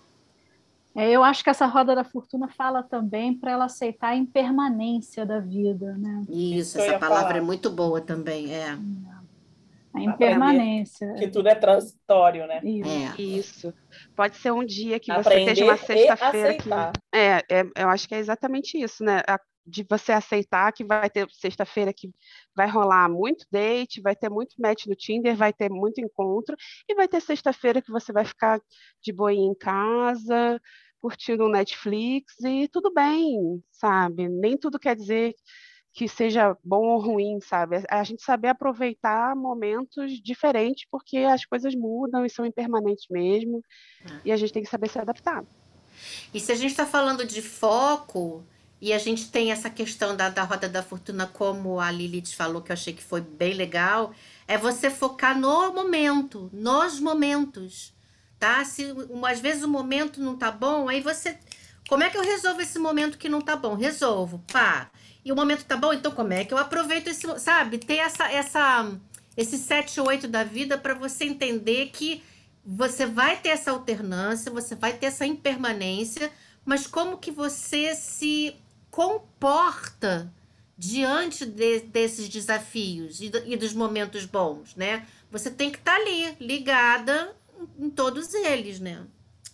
É, 0.96 1.10
eu 1.10 1.22
acho 1.22 1.44
que 1.44 1.50
essa 1.50 1.66
roda 1.66 1.94
da 1.94 2.02
fortuna 2.02 2.48
fala 2.48 2.82
também 2.82 3.34
para 3.34 3.52
ela 3.52 3.66
aceitar 3.66 4.08
a 4.08 4.16
impermanência 4.16 5.26
da 5.26 5.38
vida, 5.38 5.92
né? 5.98 6.24
Isso, 6.30 6.80
essa 6.80 6.98
palavra 6.98 7.28
falar. 7.28 7.36
é 7.36 7.40
muito 7.42 7.68
boa 7.68 8.00
também, 8.00 8.54
é. 8.54 8.76
A 9.92 10.00
impermanência. 10.00 11.14
Que 11.14 11.28
tudo 11.28 11.48
é 11.48 11.54
transitório, 11.54 12.46
né? 12.46 12.60
Isso. 12.62 12.90
É. 12.90 13.22
Isso. 13.22 13.74
Pode 14.14 14.36
ser 14.36 14.52
um 14.52 14.64
dia 14.64 15.00
que 15.00 15.10
Aprender 15.10 15.44
você 15.44 15.50
esteja 15.50 15.64
uma 15.64 15.76
sexta-feira 15.76 16.54
que. 16.54 16.70
É, 17.12 17.38
é, 17.50 17.64
eu 17.76 17.88
acho 17.88 18.08
que 18.08 18.14
é 18.14 18.18
exatamente 18.18 18.80
isso, 18.80 19.02
né? 19.02 19.22
A 19.26 19.38
de 19.66 19.86
você 19.88 20.12
aceitar 20.12 20.72
que 20.72 20.84
vai 20.84 21.08
ter 21.08 21.28
sexta-feira 21.30 21.92
que 21.92 22.10
vai 22.56 22.68
rolar 22.68 23.08
muito 23.08 23.46
date, 23.50 24.00
vai 24.00 24.16
ter 24.16 24.28
muito 24.28 24.56
match 24.58 24.86
no 24.86 24.96
Tinder, 24.96 25.36
vai 25.36 25.52
ter 25.52 25.70
muito 25.70 26.00
encontro, 26.00 26.56
e 26.88 26.94
vai 26.94 27.06
ter 27.06 27.20
sexta-feira 27.20 27.80
que 27.80 27.90
você 27.90 28.12
vai 28.12 28.24
ficar 28.24 28.60
de 29.02 29.12
boinha 29.12 29.46
em 29.46 29.54
casa, 29.54 30.60
curtindo 31.00 31.44
um 31.44 31.50
Netflix, 31.50 32.40
e 32.40 32.68
tudo 32.68 32.92
bem, 32.92 33.62
sabe? 33.70 34.28
Nem 34.28 34.56
tudo 34.56 34.78
quer 34.78 34.96
dizer 34.96 35.34
que 35.92 36.08
seja 36.08 36.56
bom 36.62 36.86
ou 36.86 37.00
ruim, 37.00 37.40
sabe? 37.40 37.82
A 37.90 38.02
gente 38.04 38.22
saber 38.22 38.48
aproveitar 38.48 39.34
momentos 39.34 40.12
diferentes, 40.22 40.86
porque 40.90 41.18
as 41.18 41.44
coisas 41.44 41.74
mudam 41.74 42.24
e 42.24 42.30
são 42.30 42.46
impermanentes 42.46 43.06
mesmo, 43.10 43.64
é. 44.04 44.20
e 44.26 44.32
a 44.32 44.36
gente 44.36 44.52
tem 44.52 44.62
que 44.62 44.70
saber 44.70 44.88
se 44.88 44.98
adaptar. 44.98 45.44
E 46.32 46.40
se 46.40 46.52
a 46.52 46.54
gente 46.54 46.70
está 46.70 46.86
falando 46.86 47.26
de 47.26 47.42
foco, 47.42 48.44
e 48.80 48.92
a 48.94 48.98
gente 48.98 49.30
tem 49.30 49.52
essa 49.52 49.68
questão 49.68 50.16
da, 50.16 50.30
da 50.30 50.42
roda 50.42 50.68
da 50.68 50.82
fortuna, 50.82 51.26
como 51.26 51.78
a 51.78 51.90
Lilith 51.90 52.34
falou, 52.34 52.62
que 52.62 52.72
eu 52.72 52.74
achei 52.74 52.94
que 52.94 53.02
foi 53.02 53.20
bem 53.20 53.52
legal, 53.52 54.14
é 54.48 54.56
você 54.56 54.88
focar 54.88 55.38
no 55.38 55.72
momento, 55.72 56.48
nos 56.52 56.98
momentos, 56.98 57.92
tá? 58.38 58.64
Se 58.64 58.86
às 59.28 59.38
vezes 59.38 59.62
o 59.62 59.68
momento 59.68 60.20
não 60.20 60.34
tá 60.36 60.50
bom, 60.50 60.88
aí 60.88 61.00
você. 61.00 61.38
Como 61.88 62.02
é 62.02 62.08
que 62.08 62.16
eu 62.16 62.22
resolvo 62.22 62.62
esse 62.62 62.78
momento 62.78 63.18
que 63.18 63.28
não 63.28 63.42
tá 63.42 63.54
bom? 63.54 63.74
Resolvo, 63.74 64.42
pá. 64.50 64.90
E 65.24 65.30
o 65.30 65.36
momento 65.36 65.64
tá 65.64 65.76
bom, 65.76 65.92
então 65.92 66.12
como 66.12 66.32
é 66.32 66.44
que 66.44 66.54
eu 66.54 66.58
aproveito 66.58 67.08
esse, 67.08 67.26
sabe? 67.38 67.78
Ter 67.78 67.96
essa, 67.96 68.30
essa, 68.30 68.92
esse 69.36 69.58
7 69.58 70.00
8 70.00 70.26
da 70.28 70.44
vida 70.44 70.78
para 70.78 70.94
você 70.94 71.24
entender 71.24 71.90
que 71.90 72.22
você 72.64 73.06
vai 73.06 73.36
ter 73.38 73.50
essa 73.50 73.70
alternância, 73.70 74.50
você 74.50 74.74
vai 74.74 74.92
ter 74.92 75.06
essa 75.06 75.26
impermanência, 75.26 76.30
mas 76.64 76.86
como 76.86 77.18
que 77.18 77.30
você 77.30 77.94
se 77.94 78.56
comporta 78.90 80.32
diante 80.76 81.44
de, 81.44 81.80
desses 81.80 82.28
desafios 82.28 83.20
e, 83.20 83.28
do, 83.28 83.38
e, 83.46 83.56
dos 83.56 83.74
momentos 83.74 84.24
bons, 84.24 84.74
né? 84.74 85.06
Você 85.30 85.50
tem 85.50 85.70
que 85.70 85.78
estar 85.78 85.96
tá 85.96 86.00
ali, 86.00 86.34
ligada 86.40 87.36
em, 87.78 87.86
em 87.86 87.90
todos 87.90 88.32
eles, 88.32 88.80
né? 88.80 89.04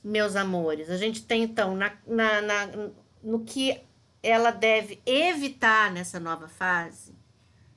Meus 0.04 0.36
amores. 0.36 0.88
A 0.88 0.96
gente 0.96 1.22
tem, 1.22 1.42
então, 1.42 1.74
na, 1.74 1.92
na, 2.06 2.40
na, 2.40 2.90
no 3.22 3.40
que 3.40 3.80
ela 4.22 4.50
deve 4.50 5.00
evitar 5.06 5.90
nessa 5.92 6.18
nova 6.18 6.48
fase, 6.48 7.14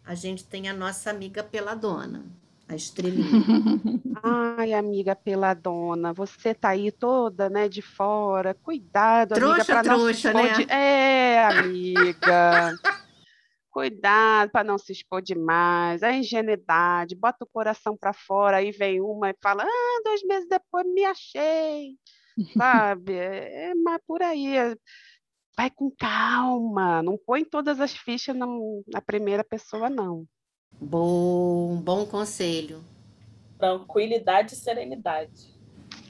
a 0.06 0.16
gente 0.16 0.44
tem 0.44 0.68
a 0.68 0.74
nossa 0.74 1.10
amiga 1.10 1.44
peladona 1.44 2.26
a 2.70 2.76
estrelinha. 2.76 3.26
Ai, 4.24 4.74
amiga 4.74 5.16
peladona, 5.16 6.14
você 6.14 6.54
tá 6.54 6.70
aí 6.70 6.92
toda, 6.92 7.50
né, 7.50 7.68
de 7.68 7.82
fora. 7.82 8.54
Cuidado, 8.54 9.34
trouxa, 9.34 9.54
amiga, 9.54 9.66
para 9.66 9.84
não 9.84 10.06
se 10.06 10.12
expor 10.12 10.44
né? 10.44 10.54
de... 10.54 10.72
É, 10.72 11.44
amiga. 11.46 12.76
Cuidado 13.72 14.52
para 14.52 14.64
não 14.64 14.78
se 14.78 14.92
expor 14.92 15.22
demais. 15.22 16.04
A 16.04 16.12
ingenuidade, 16.12 17.16
bota 17.16 17.46
o 17.46 17.50
coração 17.52 17.96
para 17.96 18.14
fora, 18.14 18.58
aí 18.58 18.72
vem 18.72 19.00
uma 19.00 19.30
e 19.30 19.36
fala: 19.42 19.64
"Ah, 19.64 20.02
dois 20.04 20.24
meses 20.24 20.48
depois 20.50 20.86
me 20.86 21.06
achei". 21.06 21.96
Sabe? 22.58 23.14
É, 23.14 23.74
mas 23.76 24.00
por 24.08 24.22
aí, 24.22 24.58
vai 25.60 25.70
com 25.70 25.92
calma, 25.92 27.04
não 27.04 27.18
põe 27.18 27.44
todas 27.44 27.82
as 27.82 27.92
fichas 27.92 28.34
na, 28.34 28.46
na 28.88 29.02
primeira 29.02 29.44
pessoa 29.44 29.90
não. 29.90 30.26
Bom, 30.80 31.76
bom 31.82 32.06
conselho. 32.06 32.82
Tranquilidade 33.58 34.54
e 34.54 34.56
serenidade. 34.56 35.54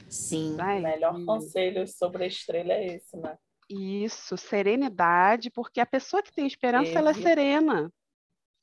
Sim. 0.08 0.54
O 0.54 0.80
melhor 0.80 1.24
conselho 1.24 1.84
sobre 1.88 2.22
a 2.22 2.26
estrela 2.28 2.74
é 2.74 2.94
esse, 2.94 3.16
né? 3.16 3.36
Isso, 3.68 4.36
serenidade, 4.36 5.50
porque 5.50 5.80
a 5.80 5.86
pessoa 5.86 6.22
que 6.22 6.32
tem 6.32 6.46
esperança, 6.46 6.84
Evita. 6.84 6.98
ela 7.00 7.10
é 7.10 7.14
serena. 7.14 7.92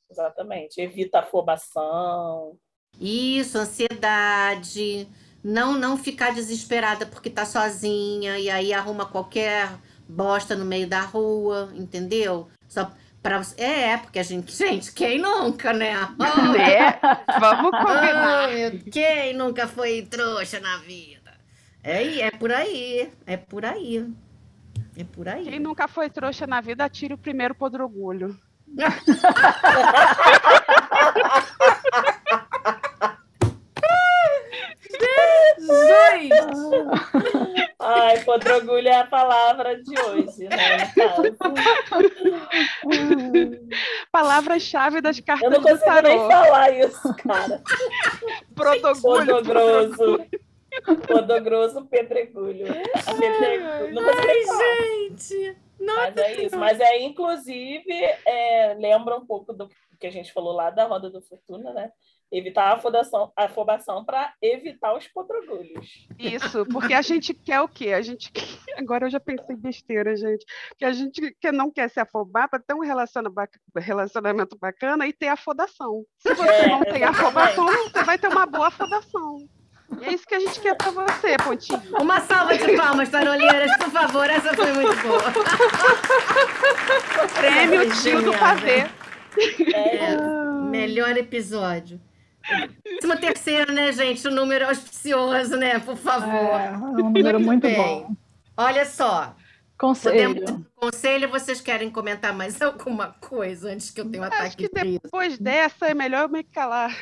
Exatamente. 0.10 0.80
Evita 0.80 1.18
a 1.18 1.22
afobação. 1.22 2.58
Isso, 2.98 3.58
ansiedade. 3.58 5.06
Não, 5.44 5.74
não 5.74 5.98
ficar 5.98 6.34
desesperada 6.34 7.06
porque 7.06 7.30
tá 7.30 7.46
sozinha 7.46 8.40
e 8.40 8.50
aí 8.50 8.72
arruma 8.72 9.06
qualquer 9.06 9.70
bosta 10.08 10.56
no 10.56 10.66
meio 10.66 10.88
da 10.88 11.02
rua, 11.02 11.72
entendeu? 11.76 12.48
Só 12.68 12.92
Pra, 13.22 13.42
é, 13.58 13.98
porque 13.98 14.20
a 14.20 14.24
gente, 14.24 14.52
gente, 14.56 14.94
quem 14.94 15.20
nunca, 15.20 15.74
né? 15.74 15.96
Oh, 16.18 16.56
é, 16.56 16.98
vamos 17.40 17.72
combinar. 17.72 18.50
Oh, 18.50 18.90
quem 18.90 19.34
nunca 19.34 19.68
foi 19.68 20.04
trouxa 20.04 20.62
na 20.62 20.78
vida? 20.78 21.34
É, 21.84 22.22
é 22.22 22.32
por 22.32 22.54
aí, 22.54 23.12
é 23.26 23.36
por 23.36 23.66
aí. 23.66 24.08
É 24.96 25.04
por 25.04 25.28
aí. 25.28 25.44
Quem 25.44 25.60
nunca 25.60 25.86
foi 25.88 26.10
trouxa 26.10 26.48
na 26.48 26.62
vida, 26.62 26.86
atire 26.86 27.14
o 27.14 27.18
primeiro 27.18 27.54
podrogulho. 27.54 28.40
Gente! 35.68 36.30
Ai, 37.80 38.24
podrogulho 38.24 38.88
é 38.88 38.96
a 38.96 39.06
palavra 39.06 39.82
de 39.82 40.00
hoje, 40.00 40.48
né? 40.50 40.94
Palavra-chave 44.12 45.02
das 45.02 45.20
Eu 45.20 45.26
cartas 45.26 45.52
não 45.52 45.62
do 45.62 45.68
consigo 45.68 46.02
nem 46.02 46.18
falar 46.18 46.72
isso, 46.72 47.16
cara. 47.16 47.62
Protogulho. 48.56 49.26
Podogroso. 49.26 50.26
Podogroso, 51.08 51.86
pedregulho. 51.86 52.66
Pedregulho. 53.20 53.94
Não 53.94 54.04
consigo 54.04 54.28
nem 54.28 54.46
falar. 54.46 54.64
Gente! 54.64 55.58
Mas 55.80 56.18
é 56.18 56.42
isso. 56.44 56.58
Mas 56.58 56.80
é, 56.80 57.00
inclusive, 57.02 57.94
é, 58.26 58.76
lembra 58.80 59.16
um 59.16 59.26
pouco 59.26 59.54
do 59.54 59.70
que 60.00 60.08
a 60.08 60.12
gente 60.12 60.32
falou 60.34 60.54
lá 60.54 60.70
da 60.70 60.86
Roda 60.86 61.10
do 61.10 61.22
Fortuna, 61.22 61.74
né? 61.74 61.92
Evitar 62.30 62.72
a 62.72 62.74
afobação, 62.74 63.32
a 63.38 63.46
afobação 63.46 64.04
para 64.04 64.34
evitar 64.42 64.94
os 64.98 65.08
podrogulhos. 65.08 66.08
Isso, 66.20 66.66
porque 66.66 66.94
a 66.94 67.02
gente 67.02 67.34
quer 67.34 67.62
o 67.62 67.68
quê? 67.70 67.94
A 67.94 68.02
gente 68.02 68.30
quer- 68.32 68.44
agora 68.78 69.06
eu 69.06 69.10
já 69.10 69.20
pensei 69.20 69.56
besteira, 69.56 70.14
gente. 70.16 70.46
Que 70.78 70.84
a 70.84 70.92
gente 70.92 71.34
que 71.40 71.52
não 71.54 71.72
quer 71.72 71.90
se 71.90 72.00
afobar 72.02 72.50
para 72.50 72.60
ter 72.60 72.74
um 72.74 72.82
relaciona- 72.82 73.30
bac- 73.30 73.58
relacionamento 73.78 74.58
bacana 74.60 75.08
e 75.08 75.14
ter 75.14 75.30
afodação. 75.30 76.04
Se 76.20 76.34
você 76.34 76.50
É, 76.52 76.68
não 76.68 76.84
tem 76.84 77.04
afobação, 77.04 77.66
você 77.66 78.04
vai 78.04 78.18
ter 78.18 78.28
uma 78.28 78.46
boa 78.46 78.68
afodação. 78.68 79.38
E 80.02 80.06
é 80.06 80.14
isso 80.14 80.28
que 80.28 80.36
a 80.36 80.40
gente 80.40 80.60
quer 80.60 80.76
para 80.76 80.92
você, 80.92 81.38
Pontinho. 81.38 81.82
Uma 82.02 82.20
salva 82.20 82.58
de 82.58 82.76
palmas, 82.76 83.08
taroleiras, 83.08 83.72
por 83.78 83.90
favor. 83.90 84.30
Essa 84.30 84.54
foi 84.54 84.74
muito 84.74 85.02
boa. 85.02 85.24
Prêmio 87.40 87.90
tio 88.02 88.22
do 88.22 88.34
fazer. 88.34 88.90
É, 89.74 90.18
Melhor 90.70 91.16
episódio. 91.18 92.02
Décimo 92.84 93.18
terceiro, 93.20 93.72
né, 93.74 93.92
gente? 93.92 94.28
O 94.28 94.32
número 94.32 94.68
auspicioso, 94.68 95.56
né? 95.58 95.80
Por 95.80 95.98
favor. 95.98 96.60
É, 96.60 96.68
é 96.68 96.72
um 96.78 96.94
número 96.94 97.40
muito 97.40 97.64
bem. 97.64 97.76
bom. 97.76 98.16
Olha 98.56 98.86
só. 98.86 99.36
Conselho. 99.78 100.34
Podemos 100.42 100.66
conselho, 100.76 101.30
vocês 101.30 101.62
querem 101.62 101.90
comentar 101.92 102.34
mais 102.34 102.60
alguma 102.64 103.10
coisa 103.20 103.70
antes 103.72 103.92
que 103.92 104.02
eu 104.02 104.10
tenha 104.10 104.24
um 104.24 104.26
Acho 104.26 104.36
ataque 104.36 104.56
que 104.68 104.70
de 104.74 104.82
riso? 104.88 105.00
depois 105.04 105.38
dessa 105.38 105.86
é 105.88 105.94
melhor 105.94 106.24
eu 106.24 106.30
me 106.30 106.44
calar. 106.44 106.96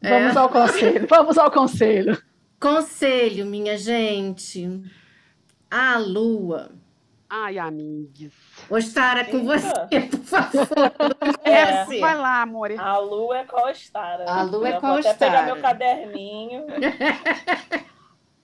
Vamos 0.00 0.36
É. 0.36 0.38
ao 0.38 0.48
conselho. 0.48 1.06
Vamos 1.08 1.38
ao 1.38 1.50
conselho. 1.50 2.22
Conselho, 2.60 3.44
minha 3.46 3.76
gente. 3.76 4.68
A 5.70 5.96
lua. 5.98 6.70
Ai, 7.34 7.58
amigos. 7.58 8.34
Ostara, 8.68 9.24
com 9.24 9.38
Eita. 9.38 9.88
você, 9.88 10.00
por 10.00 10.20
favor. 10.20 10.68
É. 11.42 11.64
Comece. 11.64 12.00
Vai 12.00 12.14
lá, 12.14 12.42
amor. 12.42 12.70
a 12.78 12.98
lua 12.98 13.38
é 13.38 13.44
qual 13.44 13.70
Ostara. 13.70 14.30
A 14.30 14.42
lua 14.42 14.68
é 14.68 14.76
Eu 14.76 14.80
qual 14.80 15.00
vou 15.00 15.00
até 15.00 15.14
pegar 15.14 15.46
meu 15.46 15.58
caderninho. 15.62 16.64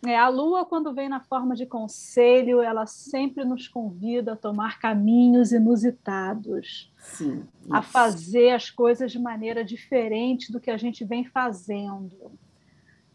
É, 0.07 0.17
a 0.17 0.29
lua, 0.29 0.65
quando 0.65 0.95
vem 0.95 1.09
na 1.09 1.21
forma 1.21 1.55
de 1.55 1.67
conselho, 1.67 2.63
ela 2.63 2.87
sempre 2.87 3.45
nos 3.45 3.69
convida 3.69 4.33
a 4.33 4.37
tomar 4.37 4.79
caminhos 4.79 5.53
inusitados, 5.53 6.91
Sim. 6.97 7.45
a 7.71 7.83
fazer 7.83 8.51
as 8.51 8.71
coisas 8.71 9.11
de 9.13 9.19
maneira 9.19 9.65
diferente 9.65 10.53
do 10.53 10.61
que 10.61 10.71
a 10.71 10.77
gente 10.77 11.05
vem 11.05 11.25
fazendo. 11.25 12.31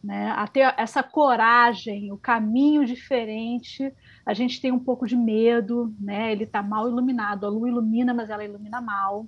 Né? 0.04 0.32
A 0.32 0.46
ter 0.48 0.74
essa 0.78 1.02
coragem, 1.02 2.12
o 2.12 2.18
caminho 2.18 2.86
diferente. 2.86 3.94
A 4.26 4.34
gente 4.34 4.60
tem 4.60 4.72
um 4.72 4.80
pouco 4.80 5.08
de 5.08 5.16
medo, 5.16 5.94
né? 6.00 6.32
ele 6.32 6.44
está 6.44 6.62
mal 6.62 6.89
iluminado. 6.89 7.46
A 7.46 7.50
lua 7.50 7.70
ilumina, 7.70 8.13
mas 8.13 8.30
ela 8.30 8.44
ilumina 8.44 8.82
mal. 8.82 9.26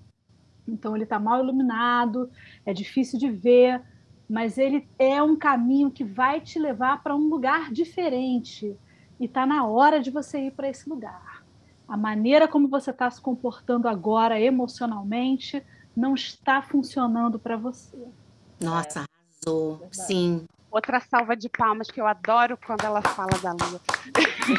Então, 0.68 0.96
ele 0.96 1.04
está 1.04 1.20
mal 1.20 1.42
iluminado, 1.42 2.30
é 2.66 2.74
difícil 2.74 3.20
de 3.20 3.30
ver, 3.30 3.82
mas 4.28 4.58
ele 4.58 4.90
é 4.98 5.22
um 5.22 5.36
caminho 5.36 5.92
que 5.92 6.04
vai 6.04 6.42
te 6.42 6.58
levar 6.58 7.04
para 7.04 7.16
um 7.16 7.30
lugar 7.30 7.72
diferente. 7.72 8.76
E 9.20 9.26
está 9.26 9.46
na 9.46 9.66
hora 9.66 10.02
de 10.02 10.10
você 10.10 10.48
ir 10.48 10.52
para 10.52 10.68
esse 10.68 10.90
lugar. 10.90 11.44
A 11.88 11.96
maneira 11.96 12.48
como 12.48 12.68
você 12.68 12.90
está 12.90 13.10
se 13.10 13.22
comportando 13.22 13.88
agora 13.88 14.42
emocionalmente 14.42 15.64
não 15.96 16.16
está 16.16 16.62
funcionando 16.62 17.38
para 17.40 17.56
você. 17.56 17.98
Nossa, 18.60 19.06
arrasou. 19.46 19.78
Verdade. 19.78 19.96
Sim. 19.96 20.46
Outra 20.76 21.00
salva 21.00 21.38
de 21.38 21.48
palmas 21.48 21.90
que 21.90 22.02
eu 22.02 22.06
adoro 22.06 22.58
quando 22.68 22.84
ela 22.84 23.02
fala 23.02 23.32
da 23.42 23.52
lua. 23.54 23.80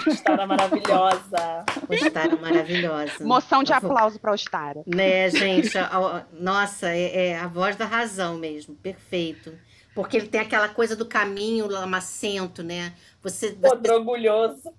Ostara 0.09 0.46
maravilhosa. 0.46 1.64
Ostara 1.90 2.37
maravilhosa. 2.37 3.22
Moção 3.22 3.62
de 3.62 3.74
aplauso 3.74 4.18
para 4.18 4.33
Ostara. 4.33 4.83
Né, 4.87 5.29
gente? 5.29 5.76
a- 5.76 5.85
a- 5.94 6.24
nossa, 6.33 6.88
é, 6.88 7.26
é 7.33 7.38
a 7.38 7.46
voz 7.46 7.76
da 7.76 7.85
razão 7.85 8.38
mesmo. 8.38 8.74
Perfeito. 8.76 9.52
Porque 9.94 10.16
ele 10.16 10.29
tem 10.29 10.40
aquela 10.40 10.70
coisa 10.70 10.96
do 10.96 11.05
caminho 11.05 11.66
lamacento, 11.66 12.62
né? 12.62 12.94
Você, 13.22 13.50
você 13.50 13.68
Podrogulhoso. 13.68 14.72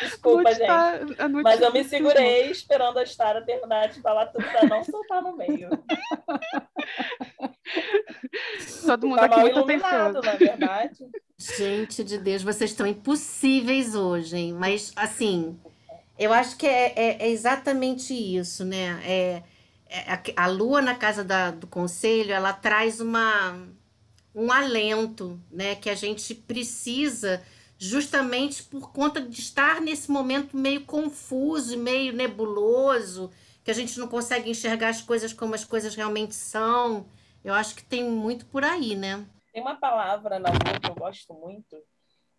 Desculpa, 0.00 0.52
gente. 0.54 0.68
não 1.30 1.42
Mas 1.42 1.60
eu 1.60 1.72
me 1.72 1.84
segurei 1.84 2.50
esperando 2.50 2.98
a 2.98 3.02
Ostara 3.02 3.42
terminar 3.42 3.88
de 3.88 4.00
falar 4.00 4.26
tudo 4.26 4.44
pra 4.44 4.64
não 4.66 4.84
soltar 4.84 5.22
no 5.22 5.36
meio. 5.36 5.68
Todo 8.86 9.06
mundo 9.06 9.18
Tá 9.18 9.24
aqui 9.26 9.40
muito 9.40 9.56
iluminado, 9.58 10.18
atencioso. 10.18 10.26
na 10.26 10.34
verdade. 10.34 11.06
Gente 11.36 12.02
de 12.02 12.18
Deus, 12.18 12.42
vocês 12.42 12.70
estão 12.70 12.86
impossíveis 12.86 13.94
hoje, 13.94 14.36
hein? 14.36 14.52
Mas, 14.54 14.92
assim, 14.96 15.58
eu 16.18 16.32
acho 16.32 16.56
que 16.56 16.66
é, 16.66 16.92
é- 16.96 17.16
é 17.26 17.28
exatamente 17.30 18.12
isso, 18.14 18.64
né? 18.64 19.00
É, 19.04 19.42
é 19.88 20.12
a, 20.36 20.44
a 20.44 20.46
lua 20.46 20.80
na 20.82 20.94
casa 20.94 21.22
da- 21.22 21.50
do 21.50 21.66
conselho, 21.66 22.32
ela 22.32 22.52
traz 22.52 23.00
uma, 23.00 23.56
um 24.34 24.50
alento, 24.50 25.38
né? 25.50 25.74
Que 25.74 25.90
a 25.90 25.94
gente 25.94 26.34
precisa 26.34 27.42
justamente 27.78 28.64
por 28.64 28.92
conta 28.92 29.20
de 29.22 29.40
estar 29.40 29.80
nesse 29.80 30.10
momento 30.10 30.56
meio 30.56 30.84
confuso, 30.84 31.78
meio 31.78 32.12
nebuloso, 32.12 33.30
que 33.62 33.70
a 33.70 33.74
gente 33.74 33.98
não 33.98 34.08
consegue 34.08 34.50
enxergar 34.50 34.88
as 34.88 35.00
coisas 35.00 35.32
como 35.32 35.54
as 35.54 35.64
coisas 35.64 35.94
realmente 35.94 36.34
são. 36.34 37.06
Eu 37.44 37.54
acho 37.54 37.76
que 37.76 37.84
tem 37.84 38.02
muito 38.02 38.44
por 38.46 38.64
aí, 38.64 38.96
né? 38.96 39.24
Tem 39.52 39.62
uma 39.62 39.76
palavra 39.76 40.38
na 40.40 40.50
lua 40.50 40.80
que 40.80 40.90
eu 40.90 40.94
gosto 40.94 41.32
muito, 41.32 41.76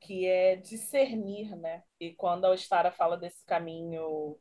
que 0.02 0.28
é 0.28 0.58
discernir, 0.58 1.56
né? 1.56 1.84
E 1.99 2.13
quando 2.13 2.45
a 2.45 2.52
Ostara 2.52 2.91
fala 2.91 3.15
desse 3.17 3.45
caminho 3.45 4.38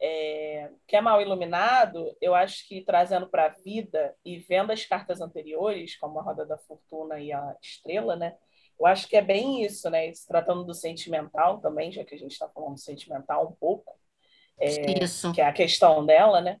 é, 0.00 0.70
que 0.86 0.96
é 0.96 1.00
mal 1.00 1.22
iluminado, 1.22 2.16
eu 2.20 2.34
acho 2.34 2.66
que 2.66 2.84
trazendo 2.84 3.28
para 3.28 3.46
a 3.46 3.54
vida 3.64 4.14
e 4.24 4.38
vendo 4.38 4.72
as 4.72 4.84
cartas 4.84 5.20
anteriores, 5.20 5.96
como 5.96 6.18
a 6.18 6.22
Roda 6.22 6.44
da 6.44 6.58
Fortuna 6.58 7.20
e 7.20 7.32
a 7.32 7.56
Estrela, 7.62 8.16
né? 8.16 8.36
Eu 8.78 8.86
acho 8.86 9.08
que 9.08 9.16
é 9.16 9.22
bem 9.22 9.62
isso, 9.64 9.88
né? 9.88 10.12
Se 10.12 10.26
tratando 10.26 10.64
do 10.64 10.74
sentimental 10.74 11.60
também, 11.60 11.92
já 11.92 12.04
que 12.04 12.14
a 12.14 12.18
gente 12.18 12.32
está 12.32 12.48
falando 12.48 12.78
sentimental 12.78 13.46
um 13.48 13.52
pouco, 13.52 13.96
Isso. 14.60 15.32
que 15.32 15.40
é 15.40 15.46
a 15.46 15.52
questão 15.52 16.04
dela, 16.04 16.40
né? 16.40 16.60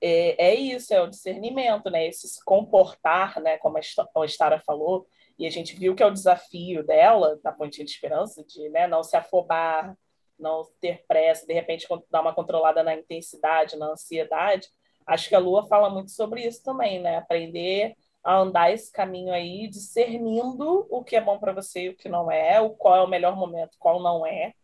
É, 0.00 0.48
é 0.48 0.54
isso, 0.54 0.92
é 0.92 1.00
o 1.00 1.06
discernimento, 1.08 1.90
né? 1.90 2.06
Esse 2.06 2.28
se 2.28 2.44
comportar, 2.44 3.40
né? 3.40 3.56
Como 3.58 3.76
a 3.76 3.80
Esta- 3.80 4.08
a 4.14 4.24
Estara 4.24 4.60
falou, 4.60 5.06
e 5.38 5.46
a 5.46 5.50
gente 5.50 5.74
viu 5.76 5.94
que 5.94 6.02
é 6.02 6.06
o 6.06 6.12
desafio 6.12 6.84
dela, 6.84 7.38
da 7.42 7.52
Pontinha 7.52 7.84
de 7.84 7.90
Esperança, 7.90 8.44
de 8.44 8.68
né, 8.68 8.86
não 8.86 9.02
se 9.02 9.16
afobar, 9.16 9.96
não 10.38 10.62
ter 10.80 11.04
pressa, 11.06 11.46
de 11.46 11.52
repente 11.52 11.86
dar 12.10 12.20
uma 12.20 12.34
controlada 12.34 12.82
na 12.82 12.94
intensidade, 12.94 13.76
na 13.76 13.86
ansiedade. 13.92 14.68
Acho 15.06 15.28
que 15.28 15.34
a 15.34 15.38
Lua 15.38 15.66
fala 15.66 15.90
muito 15.90 16.10
sobre 16.10 16.46
isso 16.46 16.62
também, 16.62 17.00
né? 17.00 17.16
Aprender 17.16 17.94
a 18.24 18.38
andar 18.38 18.72
esse 18.72 18.90
caminho 18.90 19.32
aí, 19.32 19.68
discernindo 19.68 20.86
o 20.88 21.04
que 21.04 21.14
é 21.14 21.20
bom 21.20 21.38
para 21.38 21.52
você 21.52 21.82
e 21.84 21.88
o 21.90 21.96
que 21.96 22.08
não 22.08 22.32
é, 22.32 22.58
o 22.60 22.70
qual 22.70 22.96
é 22.96 23.02
o 23.02 23.08
melhor 23.08 23.36
momento, 23.36 23.76
qual 23.78 24.02
não 24.02 24.24
é, 24.24 24.54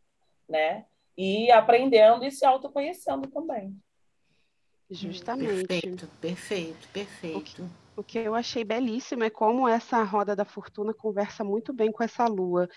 né? 0.48 0.86
E 1.16 1.50
aprendendo 1.50 2.24
e 2.24 2.30
se 2.30 2.46
autoconhecendo 2.46 3.28
também. 3.28 3.76
Justamente. 4.90 5.66
Perfeito, 5.66 6.08
perfeito, 6.20 6.88
perfeito. 6.88 7.70
O 7.96 8.02
que 8.02 8.18
eu 8.18 8.34
achei 8.34 8.64
belíssimo 8.64 9.24
é 9.24 9.30
como 9.30 9.68
essa 9.68 10.02
roda 10.02 10.34
da 10.34 10.44
fortuna 10.44 10.94
conversa 10.94 11.44
muito 11.44 11.72
bem 11.72 11.92
com 11.92 12.02
essa 12.02 12.24
lua. 12.26 12.68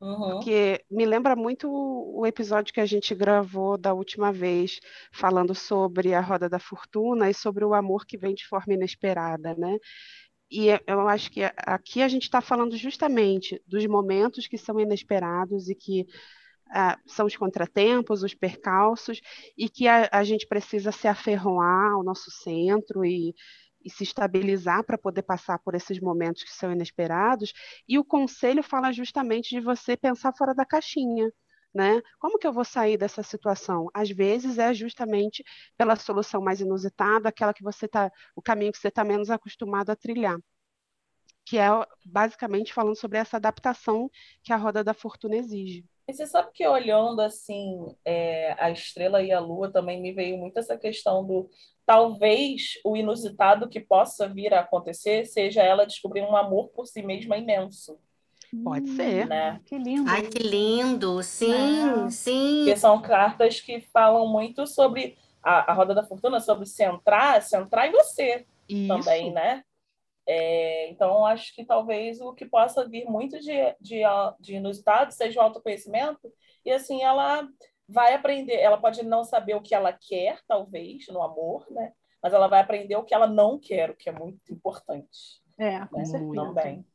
Uhum. 0.00 0.32
Porque 0.32 0.84
me 0.90 1.06
lembra 1.06 1.34
muito 1.34 1.68
o 1.70 2.26
episódio 2.26 2.74
que 2.74 2.80
a 2.80 2.86
gente 2.86 3.14
gravou 3.14 3.78
da 3.78 3.94
última 3.94 4.32
vez, 4.32 4.80
falando 5.12 5.54
sobre 5.54 6.14
a 6.14 6.20
roda 6.20 6.48
da 6.48 6.58
fortuna 6.58 7.30
e 7.30 7.34
sobre 7.34 7.64
o 7.64 7.74
amor 7.74 8.04
que 8.04 8.18
vem 8.18 8.34
de 8.34 8.46
forma 8.46 8.74
inesperada, 8.74 9.54
né? 9.54 9.78
E 10.50 10.68
eu 10.86 11.08
acho 11.08 11.30
que 11.30 11.40
aqui 11.56 12.00
a 12.02 12.08
gente 12.08 12.22
está 12.22 12.40
falando 12.40 12.76
justamente 12.76 13.62
dos 13.66 13.84
momentos 13.86 14.46
que 14.46 14.56
são 14.56 14.80
inesperados 14.80 15.68
e 15.68 15.74
que 15.74 16.06
ah, 16.70 16.98
são 17.06 17.26
os 17.26 17.36
contratempos, 17.36 18.22
os 18.22 18.34
percalços, 18.34 19.20
e 19.56 19.68
que 19.68 19.86
a, 19.86 20.08
a 20.10 20.24
gente 20.24 20.46
precisa 20.46 20.92
se 20.92 21.06
aferroar 21.06 21.92
ao 21.92 22.02
nosso 22.02 22.30
centro 22.30 23.04
e, 23.04 23.34
e 23.84 23.90
se 23.90 24.02
estabilizar 24.04 24.84
para 24.84 24.98
poder 24.98 25.22
passar 25.22 25.58
por 25.58 25.74
esses 25.74 26.00
momentos 26.00 26.42
que 26.44 26.52
são 26.52 26.72
inesperados. 26.72 27.52
E 27.88 27.98
o 27.98 28.04
conselho 28.04 28.62
fala 28.62 28.92
justamente 28.92 29.50
de 29.50 29.60
você 29.60 29.96
pensar 29.96 30.32
fora 30.36 30.54
da 30.54 30.64
caixinha. 30.64 31.30
Né? 31.74 32.00
Como 32.18 32.38
que 32.38 32.46
eu 32.46 32.52
vou 32.52 32.64
sair 32.64 32.96
dessa 32.96 33.22
situação? 33.22 33.88
Às 33.94 34.10
vezes 34.10 34.58
é 34.58 34.72
justamente 34.72 35.44
pela 35.76 35.96
solução 35.96 36.40
mais 36.40 36.60
inusitada, 36.60 37.28
aquela 37.28 37.52
que 37.52 37.62
você 37.62 37.86
tá, 37.86 38.10
o 38.34 38.42
caminho 38.42 38.72
que 38.72 38.78
você 38.78 38.88
está 38.88 39.04
menos 39.04 39.30
acostumado 39.30 39.90
a 39.90 39.96
trilhar, 39.96 40.38
que 41.44 41.58
é 41.58 41.68
basicamente 42.04 42.72
falando 42.72 42.96
sobre 42.96 43.18
essa 43.18 43.36
adaptação 43.36 44.10
que 44.42 44.52
a 44.52 44.56
roda 44.56 44.82
da 44.82 44.94
fortuna 44.94 45.36
exige. 45.36 45.84
E 46.08 46.14
você 46.14 46.26
sabe 46.26 46.48
que 46.54 46.66
olhando 46.66 47.20
assim 47.20 47.94
é, 48.02 48.56
a 48.58 48.70
estrela 48.70 49.22
e 49.22 49.30
a 49.30 49.38
lua 49.38 49.70
também 49.70 50.00
me 50.00 50.10
veio 50.12 50.38
muito 50.38 50.58
essa 50.58 50.76
questão 50.76 51.24
do 51.24 51.50
talvez 51.84 52.78
o 52.84 52.96
inusitado 52.96 53.68
que 53.68 53.78
possa 53.78 54.26
vir 54.26 54.54
a 54.54 54.60
acontecer 54.60 55.26
seja 55.26 55.62
ela 55.62 55.86
descobrir 55.86 56.22
um 56.22 56.34
amor 56.34 56.68
por 56.68 56.86
si 56.86 57.02
mesma 57.02 57.36
imenso. 57.36 57.98
Pode 58.64 58.88
ser. 58.92 59.26
Né? 59.26 59.60
Que 59.66 59.76
lindo. 59.76 60.08
Ai, 60.10 60.22
que 60.22 60.42
lindo. 60.42 61.22
Sim, 61.22 62.06
É. 62.06 62.10
sim. 62.10 62.64
Porque 62.64 62.76
são 62.76 63.02
cartas 63.02 63.60
que 63.60 63.80
falam 63.92 64.26
muito 64.26 64.66
sobre 64.66 65.18
a, 65.42 65.70
a 65.70 65.74
roda 65.74 65.94
da 65.94 66.02
fortuna, 66.02 66.40
sobre 66.40 66.64
centrar, 66.64 67.42
centrar 67.42 67.86
em 67.86 67.92
você 67.92 68.46
Isso. 68.66 68.88
também, 68.88 69.30
né? 69.30 69.62
É, 70.30 70.90
então, 70.90 71.24
acho 71.24 71.54
que 71.54 71.64
talvez 71.64 72.20
o 72.20 72.34
que 72.34 72.44
possa 72.44 72.86
vir 72.86 73.06
muito 73.06 73.40
de, 73.40 73.74
de, 73.80 74.02
de 74.38 74.56
inusitado 74.56 75.10
seja 75.10 75.40
o 75.40 75.42
autoconhecimento, 75.42 76.30
e 76.66 76.70
assim, 76.70 77.02
ela 77.02 77.48
vai 77.88 78.12
aprender, 78.12 78.56
ela 78.56 78.76
pode 78.76 79.02
não 79.02 79.24
saber 79.24 79.54
o 79.54 79.62
que 79.62 79.74
ela 79.74 79.90
quer, 79.90 80.38
talvez, 80.46 81.06
no 81.08 81.22
amor, 81.22 81.66
né? 81.70 81.92
Mas 82.22 82.34
ela 82.34 82.46
vai 82.46 82.60
aprender 82.60 82.94
o 82.96 83.04
que 83.04 83.14
ela 83.14 83.26
não 83.26 83.58
quer, 83.58 83.90
o 83.90 83.96
que 83.96 84.10
é 84.10 84.12
muito 84.12 84.52
importante. 84.52 85.40
É, 85.56 85.86
com 85.86 85.96
né? 85.96 86.04
certeza. 86.04 86.34
Também. 86.34 86.86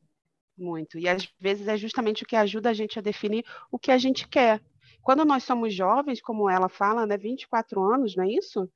Muito. 0.56 1.00
E 1.00 1.10
às 1.10 1.28
vezes 1.39 1.67
é 1.67 1.76
justamente 1.76 2.22
o 2.22 2.28
que 2.28 2.36
ajuda 2.36 2.69
a 2.69 2.74
gente 2.74 3.00
a 3.00 3.02
definir 3.02 3.43
o 3.72 3.80
que 3.80 3.89
a 3.89 3.98
gente 3.98 4.28
quer. 4.28 4.62
Quando 5.02 5.26
nós 5.26 5.43
somos 5.43 5.74
jovens, 5.74 6.22
como 6.22 6.48
ela 6.48 6.69
fala, 6.69 7.08
né, 7.08 7.17
24 7.17 7.82
anos, 7.82 8.15
não 8.15 8.26
é 8.26 8.28
isso? 8.28 8.69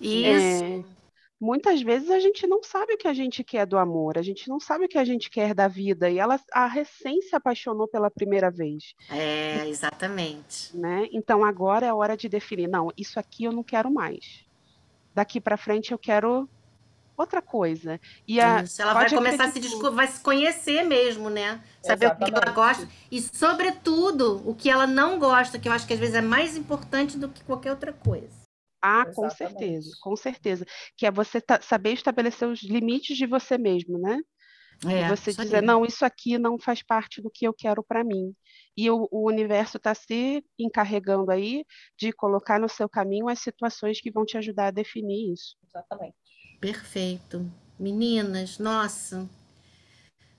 Isso. 0.00 0.84
Muitas 1.40 1.80
vezes 1.82 2.10
a 2.10 2.18
gente 2.18 2.46
não 2.46 2.62
sabe 2.62 2.94
o 2.94 2.98
que 2.98 3.06
a 3.06 3.14
gente 3.14 3.44
quer 3.44 3.64
do 3.64 3.78
amor, 3.78 4.18
a 4.18 4.22
gente 4.22 4.48
não 4.48 4.58
sabe 4.58 4.86
o 4.86 4.88
que 4.88 4.98
a 4.98 5.04
gente 5.04 5.30
quer 5.30 5.54
da 5.54 5.68
vida. 5.68 6.10
E 6.10 6.18
ela 6.18 6.40
a 6.52 6.66
recém 6.66 7.22
se 7.22 7.36
apaixonou 7.36 7.86
pela 7.86 8.10
primeira 8.10 8.50
vez, 8.50 8.94
É, 9.08 9.68
exatamente. 9.68 10.76
né? 10.76 11.08
Então 11.12 11.44
agora 11.44 11.86
é 11.86 11.88
a 11.90 11.94
hora 11.94 12.16
de 12.16 12.28
definir, 12.28 12.68
não, 12.68 12.88
isso 12.96 13.20
aqui 13.20 13.44
eu 13.44 13.52
não 13.52 13.62
quero 13.62 13.90
mais. 13.90 14.44
Daqui 15.14 15.40
para 15.40 15.56
frente 15.56 15.92
eu 15.92 15.98
quero 15.98 16.48
outra 17.16 17.42
coisa. 17.42 18.00
E 18.26 18.40
a, 18.40 18.62
Isso, 18.62 18.80
ela 18.80 18.94
vai 18.94 19.08
começar 19.08 19.44
a 19.44 19.50
se 19.50 19.60
vai 19.92 20.06
se 20.06 20.20
conhecer 20.20 20.82
mesmo, 20.84 21.28
né? 21.28 21.60
Saber 21.82 22.06
o 22.06 22.16
que 22.16 22.24
ela 22.24 22.30
Exatamente. 22.30 22.54
gosta 22.54 22.88
e, 23.10 23.20
sobretudo, 23.20 24.42
o 24.48 24.54
que 24.54 24.70
ela 24.70 24.86
não 24.86 25.18
gosta, 25.18 25.58
que 25.58 25.68
eu 25.68 25.72
acho 25.72 25.86
que 25.86 25.92
às 25.92 25.98
vezes 25.98 26.14
é 26.14 26.20
mais 26.20 26.56
importante 26.56 27.18
do 27.18 27.28
que 27.28 27.42
qualquer 27.44 27.70
outra 27.70 27.92
coisa. 27.92 28.47
Ah, 28.80 29.04
com 29.04 29.28
Exatamente. 29.28 29.36
certeza, 29.36 29.96
com 30.00 30.16
certeza. 30.16 30.64
Que 30.96 31.06
é 31.06 31.10
você 31.10 31.42
saber 31.62 31.92
estabelecer 31.92 32.48
os 32.48 32.62
limites 32.62 33.16
de 33.16 33.26
você 33.26 33.58
mesmo, 33.58 33.98
né? 33.98 34.18
É, 34.86 35.00
E 35.00 35.04
você 35.04 35.32
dizer, 35.32 35.58
aí. 35.58 35.66
não, 35.66 35.84
isso 35.84 36.04
aqui 36.04 36.38
não 36.38 36.58
faz 36.58 36.82
parte 36.82 37.20
do 37.20 37.30
que 37.30 37.46
eu 37.46 37.52
quero 37.52 37.82
para 37.82 38.04
mim. 38.04 38.34
E 38.76 38.88
o, 38.90 39.08
o 39.10 39.26
universo 39.26 39.76
está 39.76 39.94
se 39.94 40.44
encarregando 40.58 41.30
aí 41.32 41.64
de 41.98 42.12
colocar 42.12 42.60
no 42.60 42.68
seu 42.68 42.88
caminho 42.88 43.28
as 43.28 43.40
situações 43.40 44.00
que 44.00 44.10
vão 44.10 44.24
te 44.24 44.38
ajudar 44.38 44.68
a 44.68 44.70
definir 44.70 45.32
isso. 45.32 45.56
Exatamente. 45.66 46.14
Perfeito. 46.60 47.44
Meninas, 47.78 48.58
nossa. 48.58 49.28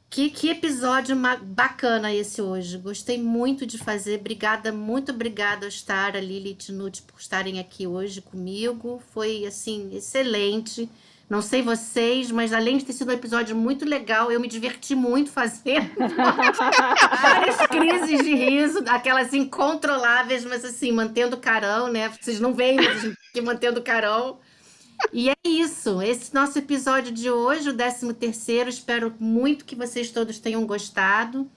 Que, 0.09 0.31
que 0.31 0.49
episódio 0.49 1.15
bacana 1.43 2.11
esse 2.13 2.41
hoje. 2.41 2.79
Gostei 2.79 3.21
muito 3.21 3.65
de 3.65 3.77
fazer. 3.77 4.19
Obrigada, 4.19 4.71
muito 4.71 5.11
obrigada, 5.11 5.67
Ostara, 5.67 6.19
Lilith 6.19 6.71
Nutt, 6.71 7.03
por 7.03 7.19
estarem 7.19 7.59
aqui 7.59 7.85
hoje 7.85 8.19
comigo. 8.19 9.01
Foi, 9.13 9.45
assim, 9.45 9.95
excelente. 9.95 10.89
Não 11.29 11.43
sei 11.43 11.61
vocês, 11.61 12.31
mas 12.31 12.51
além 12.51 12.77
de 12.77 12.85
ter 12.85 12.93
sido 12.93 13.09
um 13.09 13.13
episódio 13.13 13.55
muito 13.55 13.85
legal, 13.85 14.31
eu 14.31 14.39
me 14.39 14.47
diverti 14.47 14.95
muito 14.95 15.29
fazendo. 15.29 15.91
Várias 17.21 17.57
crises 17.67 18.25
de 18.25 18.33
riso, 18.33 18.83
aquelas 18.87 19.31
incontroláveis, 19.31 20.43
mas 20.43 20.65
assim, 20.65 20.91
mantendo 20.91 21.35
o 21.35 21.39
carão, 21.39 21.91
né? 21.91 22.11
Vocês 22.19 22.39
não 22.39 22.51
veem, 22.55 22.77
mas 22.77 22.97
a 22.97 22.99
gente 23.01 23.17
aqui 23.29 23.41
mantendo 23.41 23.79
o 23.79 23.83
carão. 23.83 24.39
E 25.11 25.29
é 25.29 25.35
isso, 25.43 26.01
esse 26.01 26.33
nosso 26.33 26.57
episódio 26.59 27.11
de 27.11 27.29
hoje, 27.31 27.69
o 27.69 27.75
13 27.75 28.13
terceiro, 28.13 28.69
espero 28.69 29.13
muito 29.19 29.65
que 29.65 29.75
vocês 29.75 30.09
todos 30.11 30.39
tenham 30.39 30.65
gostado. 30.65 31.51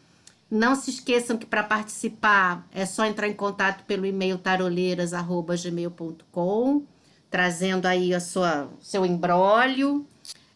Não 0.50 0.74
se 0.74 0.90
esqueçam 0.90 1.36
que 1.36 1.46
para 1.46 1.62
participar 1.62 2.66
é 2.72 2.84
só 2.86 3.04
entrar 3.04 3.28
em 3.28 3.34
contato 3.34 3.84
pelo 3.84 4.04
e-mail 4.04 4.36
taroleiras@gmail.com, 4.38 6.84
trazendo 7.30 7.86
aí 7.86 8.12
a 8.14 8.20
sua 8.20 8.68
seu 8.80 9.06
embrólio, 9.06 10.06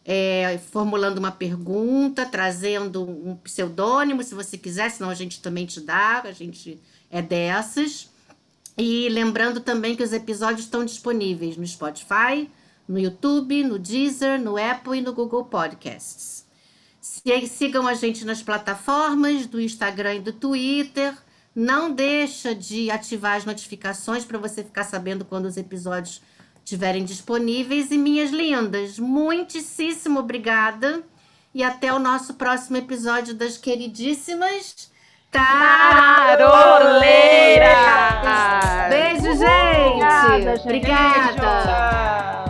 é, 0.05 0.59
formulando 0.71 1.17
uma 1.17 1.31
pergunta, 1.31 2.25
trazendo 2.25 3.03
um 3.03 3.35
pseudônimo, 3.35 4.23
se 4.23 4.33
você 4.33 4.57
quiser, 4.57 4.89
senão 4.89 5.09
a 5.09 5.15
gente 5.15 5.41
também 5.41 5.65
te 5.65 5.81
dá, 5.81 6.21
a 6.21 6.31
gente 6.31 6.79
é 7.09 7.21
dessas. 7.21 8.09
E 8.77 9.09
lembrando 9.09 9.59
também 9.59 9.95
que 9.95 10.03
os 10.03 10.13
episódios 10.13 10.61
estão 10.61 10.85
disponíveis 10.85 11.57
no 11.57 11.65
Spotify, 11.65 12.47
no 12.87 12.97
YouTube, 12.97 13.63
no 13.63 13.77
Deezer, 13.77 14.39
no 14.39 14.57
Apple 14.57 14.99
e 14.99 15.01
no 15.01 15.13
Google 15.13 15.45
Podcasts. 15.45 16.45
Sigam 17.01 17.87
a 17.87 17.93
gente 17.93 18.25
nas 18.25 18.41
plataformas 18.41 19.45
do 19.45 19.59
Instagram 19.59 20.15
e 20.15 20.19
do 20.19 20.33
Twitter. 20.33 21.13
Não 21.55 21.91
deixa 21.91 22.53
de 22.53 22.91
ativar 22.91 23.35
as 23.35 23.45
notificações 23.45 24.23
para 24.23 24.37
você 24.37 24.63
ficar 24.63 24.83
sabendo 24.83 25.25
quando 25.25 25.45
os 25.45 25.57
episódios 25.57 26.21
estiverem 26.63 27.03
disponíveis. 27.03 27.91
E 27.91 27.97
minhas 27.97 28.31
lindas, 28.31 28.99
muitíssimo 28.99 30.19
obrigada. 30.19 31.03
E 31.53 31.63
até 31.63 31.91
o 31.93 31.99
nosso 31.99 32.35
próximo 32.35 32.77
episódio 32.77 33.33
das 33.33 33.57
queridíssimas 33.57 34.91
Taroleiras! 35.31 36.47
Beijo, 38.89 39.37
gente! 39.37 39.47
Obrigada, 39.87 40.55
gente. 40.55 40.63
Obrigada. 40.63 42.46